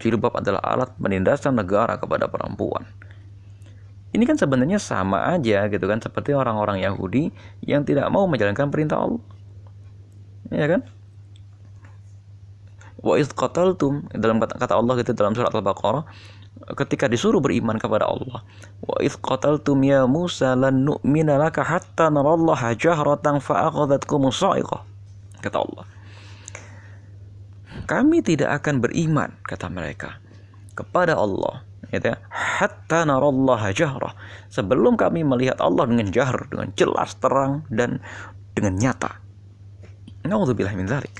Jilbab 0.00 0.32
adalah 0.40 0.64
alat 0.64 0.90
penindasan 0.96 1.60
negara 1.60 2.00
kepada 2.00 2.26
perempuan. 2.26 2.88
Ini 4.10 4.26
kan 4.26 4.34
sebenarnya 4.34 4.82
sama 4.82 5.22
aja 5.30 5.70
gitu 5.70 5.86
kan 5.86 6.02
seperti 6.02 6.34
orang-orang 6.34 6.82
Yahudi 6.82 7.30
yang 7.62 7.86
tidak 7.86 8.10
mau 8.10 8.26
menjalankan 8.26 8.72
perintah 8.72 8.98
Allah. 8.98 9.22
Ya 10.50 10.66
kan? 10.66 10.82
Wa 13.00 13.16
idh 13.16 13.30
qataltum 13.32 14.10
dalam 14.10 14.42
kata, 14.42 14.74
Allah 14.74 14.98
gitu 14.98 15.14
dalam 15.14 15.32
surat 15.32 15.54
Al-Baqarah 15.54 16.04
ketika 16.74 17.06
disuruh 17.06 17.38
beriman 17.38 17.78
kepada 17.78 18.10
Allah. 18.10 18.42
Wa 18.82 18.98
idh 18.98 19.14
qataltum 19.22 19.78
ya 19.86 20.10
Musa 20.10 20.58
lan 20.58 20.82
nu'mina 20.84 21.38
laka 21.38 21.62
hatta 21.62 22.10
narallaha 22.10 22.74
jahratan 22.74 23.38
fa 23.38 23.70
sa'iqah. 23.70 24.80
Kata 25.38 25.56
Allah. 25.62 25.99
Kami 27.90 28.22
tidak 28.22 28.62
akan 28.62 28.78
beriman 28.78 29.34
kata 29.42 29.66
mereka 29.66 30.22
kepada 30.78 31.18
Allah 31.18 31.66
gitu 31.90 32.14
ya 32.14 32.22
hatta 32.30 33.02
narallaha 33.02 33.74
jahrah 33.74 34.14
sebelum 34.46 34.94
kami 34.94 35.26
melihat 35.26 35.58
Allah 35.58 35.90
dengan 35.90 36.06
jahr 36.14 36.46
dengan 36.46 36.70
jelas 36.78 37.18
terang 37.18 37.66
dan 37.66 37.98
dengan 38.54 38.78
nyata. 38.78 39.18
Nauzubillah 40.22 40.70
min 40.78 40.86
dzalik. 40.86 41.10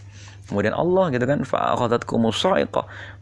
Kemudian 0.47 0.75
Allah 0.75 1.15
gitu 1.15 1.27
kan 1.27 1.43
fa'akhadatkum 1.47 2.27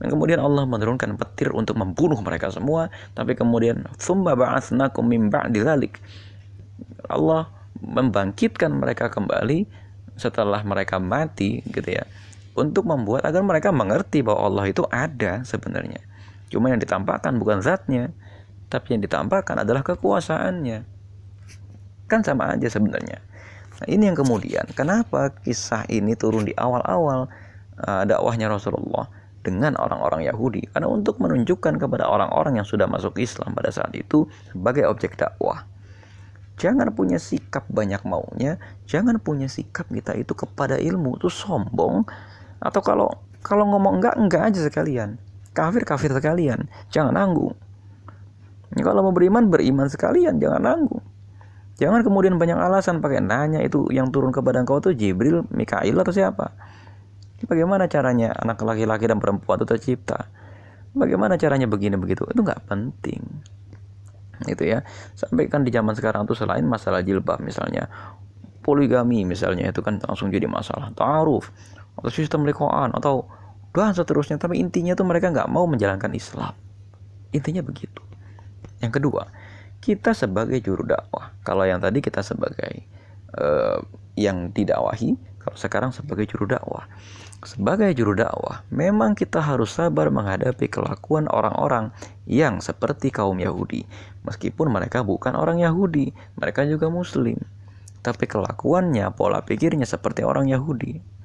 dan 0.01 0.07
kemudian 0.09 0.41
Allah 0.41 0.65
menurunkan 0.65 1.17
petir 1.21 1.53
untuk 1.53 1.77
membunuh 1.77 2.21
mereka 2.25 2.53
semua 2.53 2.93
tapi 3.17 3.33
kemudian 3.33 3.85
tsumma 3.97 4.37
ba'atsnakum 4.37 5.09
min 5.09 5.33
ba'di 5.33 5.65
dzalik. 5.65 5.97
Allah 7.09 7.49
membangkitkan 7.81 8.77
mereka 8.77 9.09
kembali 9.09 9.65
setelah 10.21 10.61
mereka 10.67 11.01
mati 11.01 11.65
gitu 11.73 11.97
ya 11.97 12.05
untuk 12.59 12.85
membuat 12.91 13.23
agar 13.23 13.47
mereka 13.47 13.71
mengerti 13.71 14.27
bahwa 14.27 14.51
Allah 14.51 14.65
itu 14.69 14.83
ada 14.91 15.47
sebenarnya. 15.47 16.03
Cuma 16.51 16.73
yang 16.73 16.83
ditampakkan 16.83 17.39
bukan 17.39 17.63
zatnya, 17.63 18.11
tapi 18.67 18.97
yang 18.99 19.03
ditampakkan 19.05 19.63
adalah 19.63 19.87
kekuasaannya. 19.87 20.85
Kan 22.09 22.21
sama 22.25 22.57
aja 22.57 22.69
sebenarnya. 22.69 23.21
Nah, 23.79 23.87
ini 23.87 24.11
yang 24.11 24.19
kemudian 24.19 24.67
kenapa 24.75 25.31
kisah 25.47 25.87
ini 25.87 26.19
turun 26.19 26.43
di 26.43 26.53
awal-awal 26.59 27.31
uh, 27.79 28.03
dakwahnya 28.03 28.51
Rasulullah 28.51 29.07
dengan 29.39 29.79
orang-orang 29.79 30.27
Yahudi 30.27 30.67
karena 30.75 30.91
untuk 30.91 31.23
menunjukkan 31.23 31.79
kepada 31.79 32.11
orang-orang 32.11 32.59
yang 32.59 32.67
sudah 32.67 32.91
masuk 32.91 33.23
Islam 33.23 33.55
pada 33.55 33.71
saat 33.71 33.95
itu 33.95 34.27
sebagai 34.51 34.85
objek 34.91 35.15
dakwah. 35.15 35.63
Jangan 36.59 36.91
punya 36.91 37.23
sikap 37.23 37.71
banyak 37.71 38.03
maunya, 38.03 38.59
jangan 38.91 39.23
punya 39.23 39.47
sikap 39.47 39.87
kita 39.87 40.19
itu 40.19 40.35
kepada 40.35 40.75
ilmu 40.75 41.15
itu 41.23 41.31
sombong 41.31 42.03
atau 42.59 42.81
kalau 42.83 43.09
kalau 43.43 43.65
ngomong 43.71 44.03
enggak 44.03 44.15
enggak 44.19 44.43
aja 44.51 44.61
sekalian. 44.67 45.19
Kafir 45.55 45.83
kafir 45.83 46.15
sekalian, 46.15 46.71
jangan 46.93 47.19
nanggung. 47.19 47.55
Kalau 48.79 49.01
mau 49.01 49.15
beriman 49.17 49.49
beriman 49.49 49.91
sekalian, 49.91 50.39
jangan 50.39 50.63
nanggung. 50.63 51.03
Jangan 51.79 52.03
kemudian 52.03 52.37
banyak 52.37 52.59
alasan 52.59 52.99
pakai 52.99 53.23
nanya 53.23 53.63
itu 53.63 53.87
yang 53.95 54.11
turun 54.11 54.35
kepada 54.35 54.63
engkau 54.63 54.83
itu 54.83 54.95
Jibril, 54.95 55.47
Mikail 55.55 55.95
atau 55.95 56.11
siapa? 56.11 56.55
Bagaimana 57.47 57.87
caranya 57.87 58.35
anak 58.35 58.59
laki-laki 58.67 59.07
dan 59.07 59.23
perempuan 59.23 59.63
itu 59.63 59.67
tercipta? 59.67 60.27
Bagaimana 60.91 61.39
caranya 61.39 61.71
begini 61.71 61.95
begitu? 61.95 62.27
Itu 62.27 62.43
nggak 62.43 62.67
penting. 62.67 63.23
Itu 64.51 64.67
ya. 64.67 64.83
Sampai 65.15 65.47
kan 65.47 65.63
di 65.63 65.71
zaman 65.71 65.95
sekarang 65.95 66.27
tuh 66.27 66.35
selain 66.35 66.67
masalah 66.67 67.03
jilbab 67.07 67.39
misalnya 67.39 67.87
poligami 68.67 69.23
misalnya 69.23 69.71
itu 69.71 69.79
kan 69.87 70.03
langsung 70.03 70.35
jadi 70.35 70.51
masalah. 70.51 70.91
Ta'aruf 70.99 71.47
atau 71.99 72.13
sistem 72.15 72.47
likoan 72.47 72.95
atau 72.95 73.27
dan 73.79 73.95
seterusnya 73.95 74.43
tapi 74.43 74.59
intinya 74.59 74.99
tuh 74.99 75.07
mereka 75.07 75.31
nggak 75.31 75.47
mau 75.47 75.69
menjalankan 75.71 76.11
Islam. 76.11 76.51
Intinya 77.31 77.63
begitu. 77.63 78.03
Yang 78.83 78.99
kedua 78.99 79.31
kita 79.79 80.11
sebagai 80.15 80.59
juru 80.59 80.83
dakwah. 80.83 81.31
Kalau 81.47 81.63
yang 81.63 81.79
tadi 81.79 82.03
kita 82.03 82.27
sebagai 82.27 82.83
uh, 83.39 83.79
yang 84.19 84.51
didakwahi 84.51 85.15
kalau 85.39 85.57
sekarang 85.57 85.91
sebagai 85.95 86.27
juru 86.27 86.51
dakwah. 86.51 86.91
Sebagai 87.47 87.95
juru 87.95 88.19
dakwah 88.19 88.67
memang 88.75 89.15
kita 89.15 89.39
harus 89.39 89.71
sabar 89.71 90.11
menghadapi 90.11 90.67
kelakuan 90.67 91.31
orang-orang 91.31 91.95
yang 92.27 92.59
seperti 92.59 93.15
kaum 93.15 93.39
Yahudi. 93.39 93.87
Meskipun 94.27 94.75
mereka 94.75 95.07
bukan 95.07 95.39
orang 95.39 95.63
Yahudi 95.63 96.11
mereka 96.35 96.67
juga 96.67 96.91
muslim. 96.91 97.39
Tapi 98.03 98.27
kelakuannya 98.27 99.07
pola 99.15 99.47
pikirnya 99.47 99.87
seperti 99.87 100.27
orang 100.27 100.51
Yahudi 100.51 101.18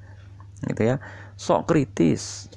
gitu 0.68 0.94
ya. 0.94 0.96
Sok 1.34 1.70
kritis. 1.70 2.48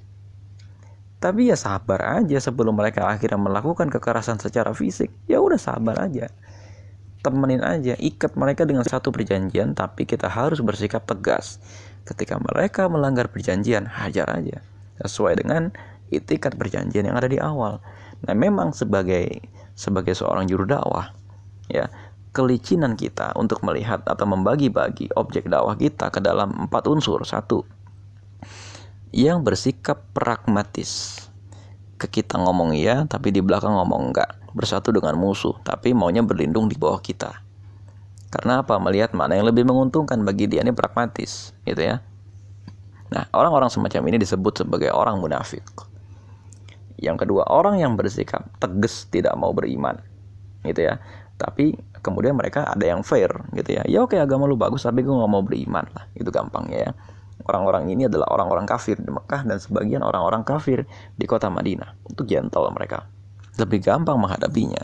Tapi 1.17 1.49
ya 1.49 1.57
sabar 1.57 2.21
aja 2.21 2.37
sebelum 2.37 2.77
mereka 2.77 3.09
akhirnya 3.09 3.41
melakukan 3.41 3.89
kekerasan 3.89 4.37
secara 4.37 4.69
fisik. 4.77 5.09
Ya 5.25 5.41
udah 5.41 5.57
sabar 5.57 5.97
aja. 5.97 6.29
Temenin 7.25 7.65
aja 7.65 7.97
ikat 7.97 8.37
mereka 8.37 8.63
dengan 8.63 8.85
satu 8.85 9.09
perjanjian 9.09 9.73
tapi 9.73 10.05
kita 10.05 10.29
harus 10.29 10.61
bersikap 10.61 11.09
tegas. 11.09 11.57
Ketika 12.05 12.37
mereka 12.37 12.85
melanggar 12.85 13.33
perjanjian 13.33 13.89
hajar 13.89 14.29
aja. 14.29 14.61
Sesuai 15.01 15.41
dengan 15.41 15.73
itikat 16.13 16.55
perjanjian 16.55 17.09
yang 17.09 17.17
ada 17.17 17.27
di 17.27 17.41
awal. 17.41 17.81
Nah 18.23 18.35
memang 18.37 18.71
sebagai 18.71 19.41
sebagai 19.77 20.17
seorang 20.17 20.49
juru 20.49 20.65
dakwah 20.65 21.13
ya 21.69 21.85
kelicinan 22.33 22.93
kita 22.93 23.33
untuk 23.33 23.61
melihat 23.65 24.05
atau 24.05 24.25
membagi-bagi 24.29 25.09
objek 25.17 25.49
dakwah 25.49 25.73
kita 25.73 26.13
ke 26.13 26.21
dalam 26.21 26.69
empat 26.69 26.85
unsur. 26.85 27.25
Satu 27.25 27.65
yang 29.15 29.43
bersikap 29.43 30.03
pragmatis. 30.11 31.23
Ke 31.97 32.05
kita 32.05 32.37
ngomong 32.37 32.77
iya, 32.77 33.07
tapi 33.09 33.33
di 33.33 33.41
belakang 33.41 33.73
ngomong 33.73 34.11
enggak. 34.11 34.37
Bersatu 34.53 34.93
dengan 34.93 35.17
musuh, 35.17 35.55
tapi 35.63 35.93
maunya 35.93 36.21
berlindung 36.21 36.69
di 36.69 36.77
bawah 36.77 36.99
kita. 37.01 37.41
Karena 38.27 38.61
apa? 38.61 38.75
Melihat 38.77 39.15
mana 39.15 39.39
yang 39.39 39.47
lebih 39.47 39.63
menguntungkan 39.63 40.21
bagi 40.21 40.45
dia 40.51 40.61
ini 40.61 40.75
pragmatis, 40.75 41.55
gitu 41.63 41.79
ya. 41.79 42.03
Nah, 43.07 43.23
orang-orang 43.31 43.71
semacam 43.71 44.11
ini 44.11 44.17
disebut 44.19 44.67
sebagai 44.67 44.91
orang 44.91 45.17
munafik. 45.23 45.63
Yang 46.99 47.23
kedua, 47.23 47.47
orang 47.47 47.79
yang 47.79 47.95
bersikap 47.95 48.45
tegas 48.59 49.07
tidak 49.07 49.33
mau 49.39 49.55
beriman, 49.55 49.95
gitu 50.67 50.85
ya. 50.85 50.99
Tapi 51.37 51.77
kemudian 52.03 52.35
mereka 52.35 52.67
ada 52.67 52.83
yang 52.83 53.05
fair, 53.05 53.31
gitu 53.55 53.79
ya. 53.79 53.85
Ya 53.87 54.03
oke 54.03 54.17
agama 54.19 54.49
lu 54.49 54.59
bagus, 54.59 54.83
tapi 54.83 55.05
gue 55.05 55.13
nggak 55.13 55.31
mau 55.31 55.45
beriman 55.45 55.85
lah, 55.95 56.05
itu 56.17 56.27
gampang 56.33 56.67
ya 56.73 56.91
orang-orang 57.47 57.87
ini 57.89 58.11
adalah 58.11 58.27
orang-orang 58.29 58.67
kafir 58.67 58.99
di 58.99 59.07
Mekah 59.07 59.47
dan 59.47 59.57
sebagian 59.57 60.03
orang-orang 60.03 60.43
kafir 60.43 60.83
di 61.15 61.25
kota 61.25 61.47
Madinah. 61.47 61.95
Itu 62.11 62.27
gentle 62.27 62.67
mereka. 62.75 63.07
Lebih 63.57 63.81
gampang 63.81 64.19
menghadapinya. 64.19 64.83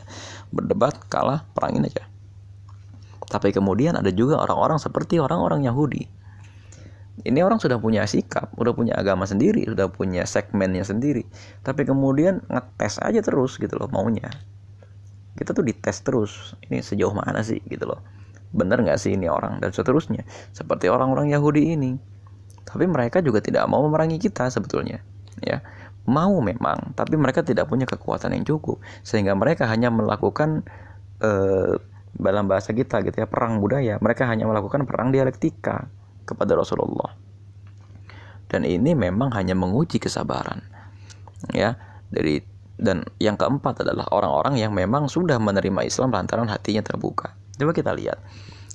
Berdebat 0.49 0.97
kalah 1.11 1.45
perangin 1.53 1.85
aja. 1.85 2.07
Tapi 3.27 3.53
kemudian 3.53 3.99
ada 3.99 4.09
juga 4.09 4.41
orang-orang 4.41 4.79
seperti 4.81 5.19
orang-orang 5.21 5.67
Yahudi. 5.67 6.05
Ini 7.23 7.45
orang 7.45 7.61
sudah 7.61 7.77
punya 7.77 8.09
sikap, 8.09 8.49
sudah 8.57 8.73
punya 8.73 8.97
agama 8.97 9.29
sendiri, 9.29 9.69
sudah 9.69 9.85
punya 9.93 10.25
segmennya 10.25 10.81
sendiri. 10.81 11.29
Tapi 11.61 11.85
kemudian 11.85 12.41
ngetes 12.49 12.97
aja 12.97 13.21
terus 13.21 13.61
gitu 13.61 13.77
loh 13.77 13.85
maunya. 13.93 14.33
Kita 15.37 15.53
tuh 15.53 15.61
dites 15.61 16.01
terus. 16.01 16.57
Ini 16.65 16.81
sejauh 16.81 17.13
mana 17.13 17.45
sih 17.45 17.61
gitu 17.69 17.85
loh. 17.85 18.01
Bener 18.53 18.81
nggak 18.81 18.97
sih 18.97 19.13
ini 19.13 19.29
orang 19.29 19.61
dan 19.61 19.69
seterusnya. 19.73 20.25
Seperti 20.53 20.89
orang-orang 20.89 21.29
Yahudi 21.29 21.77
ini 21.77 21.97
tapi 22.73 22.89
mereka 22.89 23.21
juga 23.21 23.37
tidak 23.39 23.69
mau 23.69 23.85
memerangi 23.85 24.17
kita 24.17 24.49
sebetulnya 24.49 25.05
ya. 25.45 25.61
Mau 26.03 26.41
memang 26.43 26.97
tapi 26.97 27.15
mereka 27.15 27.45
tidak 27.45 27.69
punya 27.71 27.87
kekuatan 27.87 28.35
yang 28.35 28.43
cukup. 28.43 28.81
Sehingga 29.07 29.37
mereka 29.37 29.69
hanya 29.69 29.87
melakukan 29.87 30.65
eh, 31.23 31.79
dalam 32.17 32.45
bahasa 32.49 32.75
kita 32.75 32.99
gitu 33.05 33.23
ya 33.23 33.27
perang 33.29 33.61
budaya. 33.63 34.01
Mereka 34.01 34.27
hanya 34.27 34.49
melakukan 34.49 34.83
perang 34.83 35.13
dialektika 35.13 35.87
kepada 36.27 36.57
Rasulullah. 36.59 37.15
Dan 38.51 38.67
ini 38.67 38.93
memang 38.93 39.31
hanya 39.37 39.55
menguji 39.55 40.01
kesabaran 40.01 40.65
ya. 41.55 41.77
Dari 42.11 42.41
dan 42.73 43.05
yang 43.21 43.37
keempat 43.37 43.85
adalah 43.85 44.09
orang-orang 44.11 44.59
yang 44.59 44.73
memang 44.73 45.07
sudah 45.07 45.37
menerima 45.37 45.87
Islam 45.87 46.11
lantaran 46.11 46.49
hatinya 46.49 46.83
terbuka. 46.83 47.37
Coba 47.55 47.71
kita 47.71 47.93
lihat. 47.95 48.19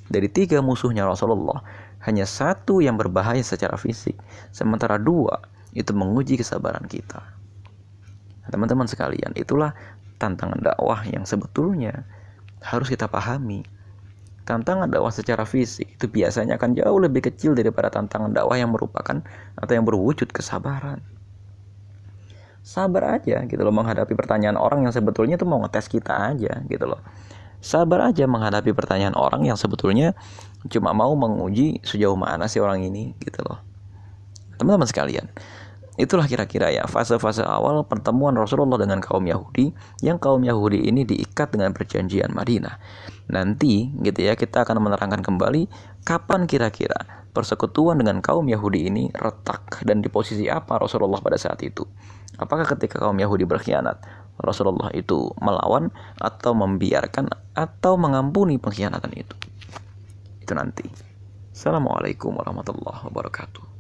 Dari 0.09 0.33
tiga 0.33 0.65
musuhnya 0.65 1.05
Rasulullah 1.05 1.61
hanya 2.09 2.25
satu 2.25 2.81
yang 2.81 2.97
berbahaya 2.97 3.45
secara 3.45 3.77
fisik, 3.77 4.17
sementara 4.49 4.97
dua 4.97 5.45
itu 5.77 5.93
menguji 5.93 6.41
kesabaran 6.41 6.89
kita. 6.89 7.21
Teman-teman 8.49 8.89
sekalian, 8.89 9.37
itulah 9.37 9.77
tantangan 10.17 10.57
dakwah 10.65 11.05
yang 11.05 11.29
sebetulnya 11.29 12.09
harus 12.65 12.89
kita 12.89 13.13
pahami. 13.13 13.61
Tantangan 14.49 14.89
dakwah 14.89 15.13
secara 15.13 15.45
fisik 15.45 16.01
itu 16.01 16.09
biasanya 16.09 16.57
akan 16.57 16.73
jauh 16.81 16.97
lebih 16.97 17.29
kecil 17.29 17.53
daripada 17.53 17.93
tantangan 17.93 18.33
dakwah 18.33 18.57
yang 18.57 18.73
merupakan 18.73 19.21
atau 19.61 19.73
yang 19.77 19.85
berwujud 19.85 20.33
kesabaran. 20.33 21.05
Sabar 22.65 23.21
aja 23.21 23.45
gitu 23.45 23.61
loh 23.61 23.73
menghadapi 23.77 24.17
pertanyaan 24.17 24.57
orang 24.57 24.89
yang 24.89 24.93
sebetulnya 24.97 25.37
itu 25.37 25.45
mau 25.45 25.61
ngetes 25.61 25.93
kita 25.93 26.33
aja 26.33 26.65
gitu 26.65 26.89
loh 26.89 27.05
sabar 27.59 28.15
aja 28.15 28.23
menghadapi 28.31 28.71
pertanyaan 28.71 29.19
orang 29.19 29.43
yang 29.43 29.59
sebetulnya 29.59 30.15
cuma 30.67 30.91
mau 30.91 31.15
menguji 31.15 31.79
sejauh 31.87 32.19
mana 32.19 32.51
sih 32.51 32.59
orang 32.59 32.83
ini 32.83 33.15
gitu 33.23 33.47
loh. 33.47 33.63
Teman-teman 34.59 34.91
sekalian 34.91 35.31
itulah 35.99 36.27
kira-kira 36.31 36.71
ya 36.71 36.87
fase-fase 36.87 37.43
awal 37.43 37.83
pertemuan 37.87 38.35
Rasulullah 38.39 38.79
dengan 38.79 39.03
kaum 39.03 39.27
Yahudi 39.27 39.75
yang 40.03 40.19
kaum 40.23 40.43
Yahudi 40.43 40.87
ini 40.87 41.03
diikat 41.03 41.55
dengan 41.55 41.75
perjanjian 41.75 42.31
Madinah. 42.35 42.79
Nanti 43.31 43.91
gitu 44.03 44.27
ya 44.27 44.39
kita 44.39 44.63
akan 44.67 44.79
menerangkan 44.83 45.23
kembali 45.23 45.67
kapan 46.07 46.47
kira-kira 46.47 47.29
persekutuan 47.35 47.99
dengan 47.99 48.19
kaum 48.19 48.47
Yahudi 48.47 48.91
ini 48.91 49.11
retak 49.15 49.83
dan 49.87 50.03
di 50.03 50.11
posisi 50.11 50.51
apa 50.51 50.79
Rasulullah 50.79 51.23
pada 51.23 51.39
saat 51.39 51.63
itu. 51.63 51.87
Apakah 52.39 52.67
ketika 52.67 53.03
kaum 53.03 53.19
Yahudi 53.19 53.43
berkhianat 53.43 53.99
Rasulullah 54.39 54.95
itu 54.95 55.35
melawan 55.43 55.91
atau 56.23 56.55
membiarkan 56.55 57.27
atau 57.59 57.99
mengampuni 57.99 58.57
pengkhianatan 58.57 59.11
itu. 59.19 59.35
Itu 60.49 60.57
nanti. 60.57 60.89
Assalamualaikum 61.53 62.41
warahmatullahi 62.41 63.05
wabarakatuh. 63.13 63.78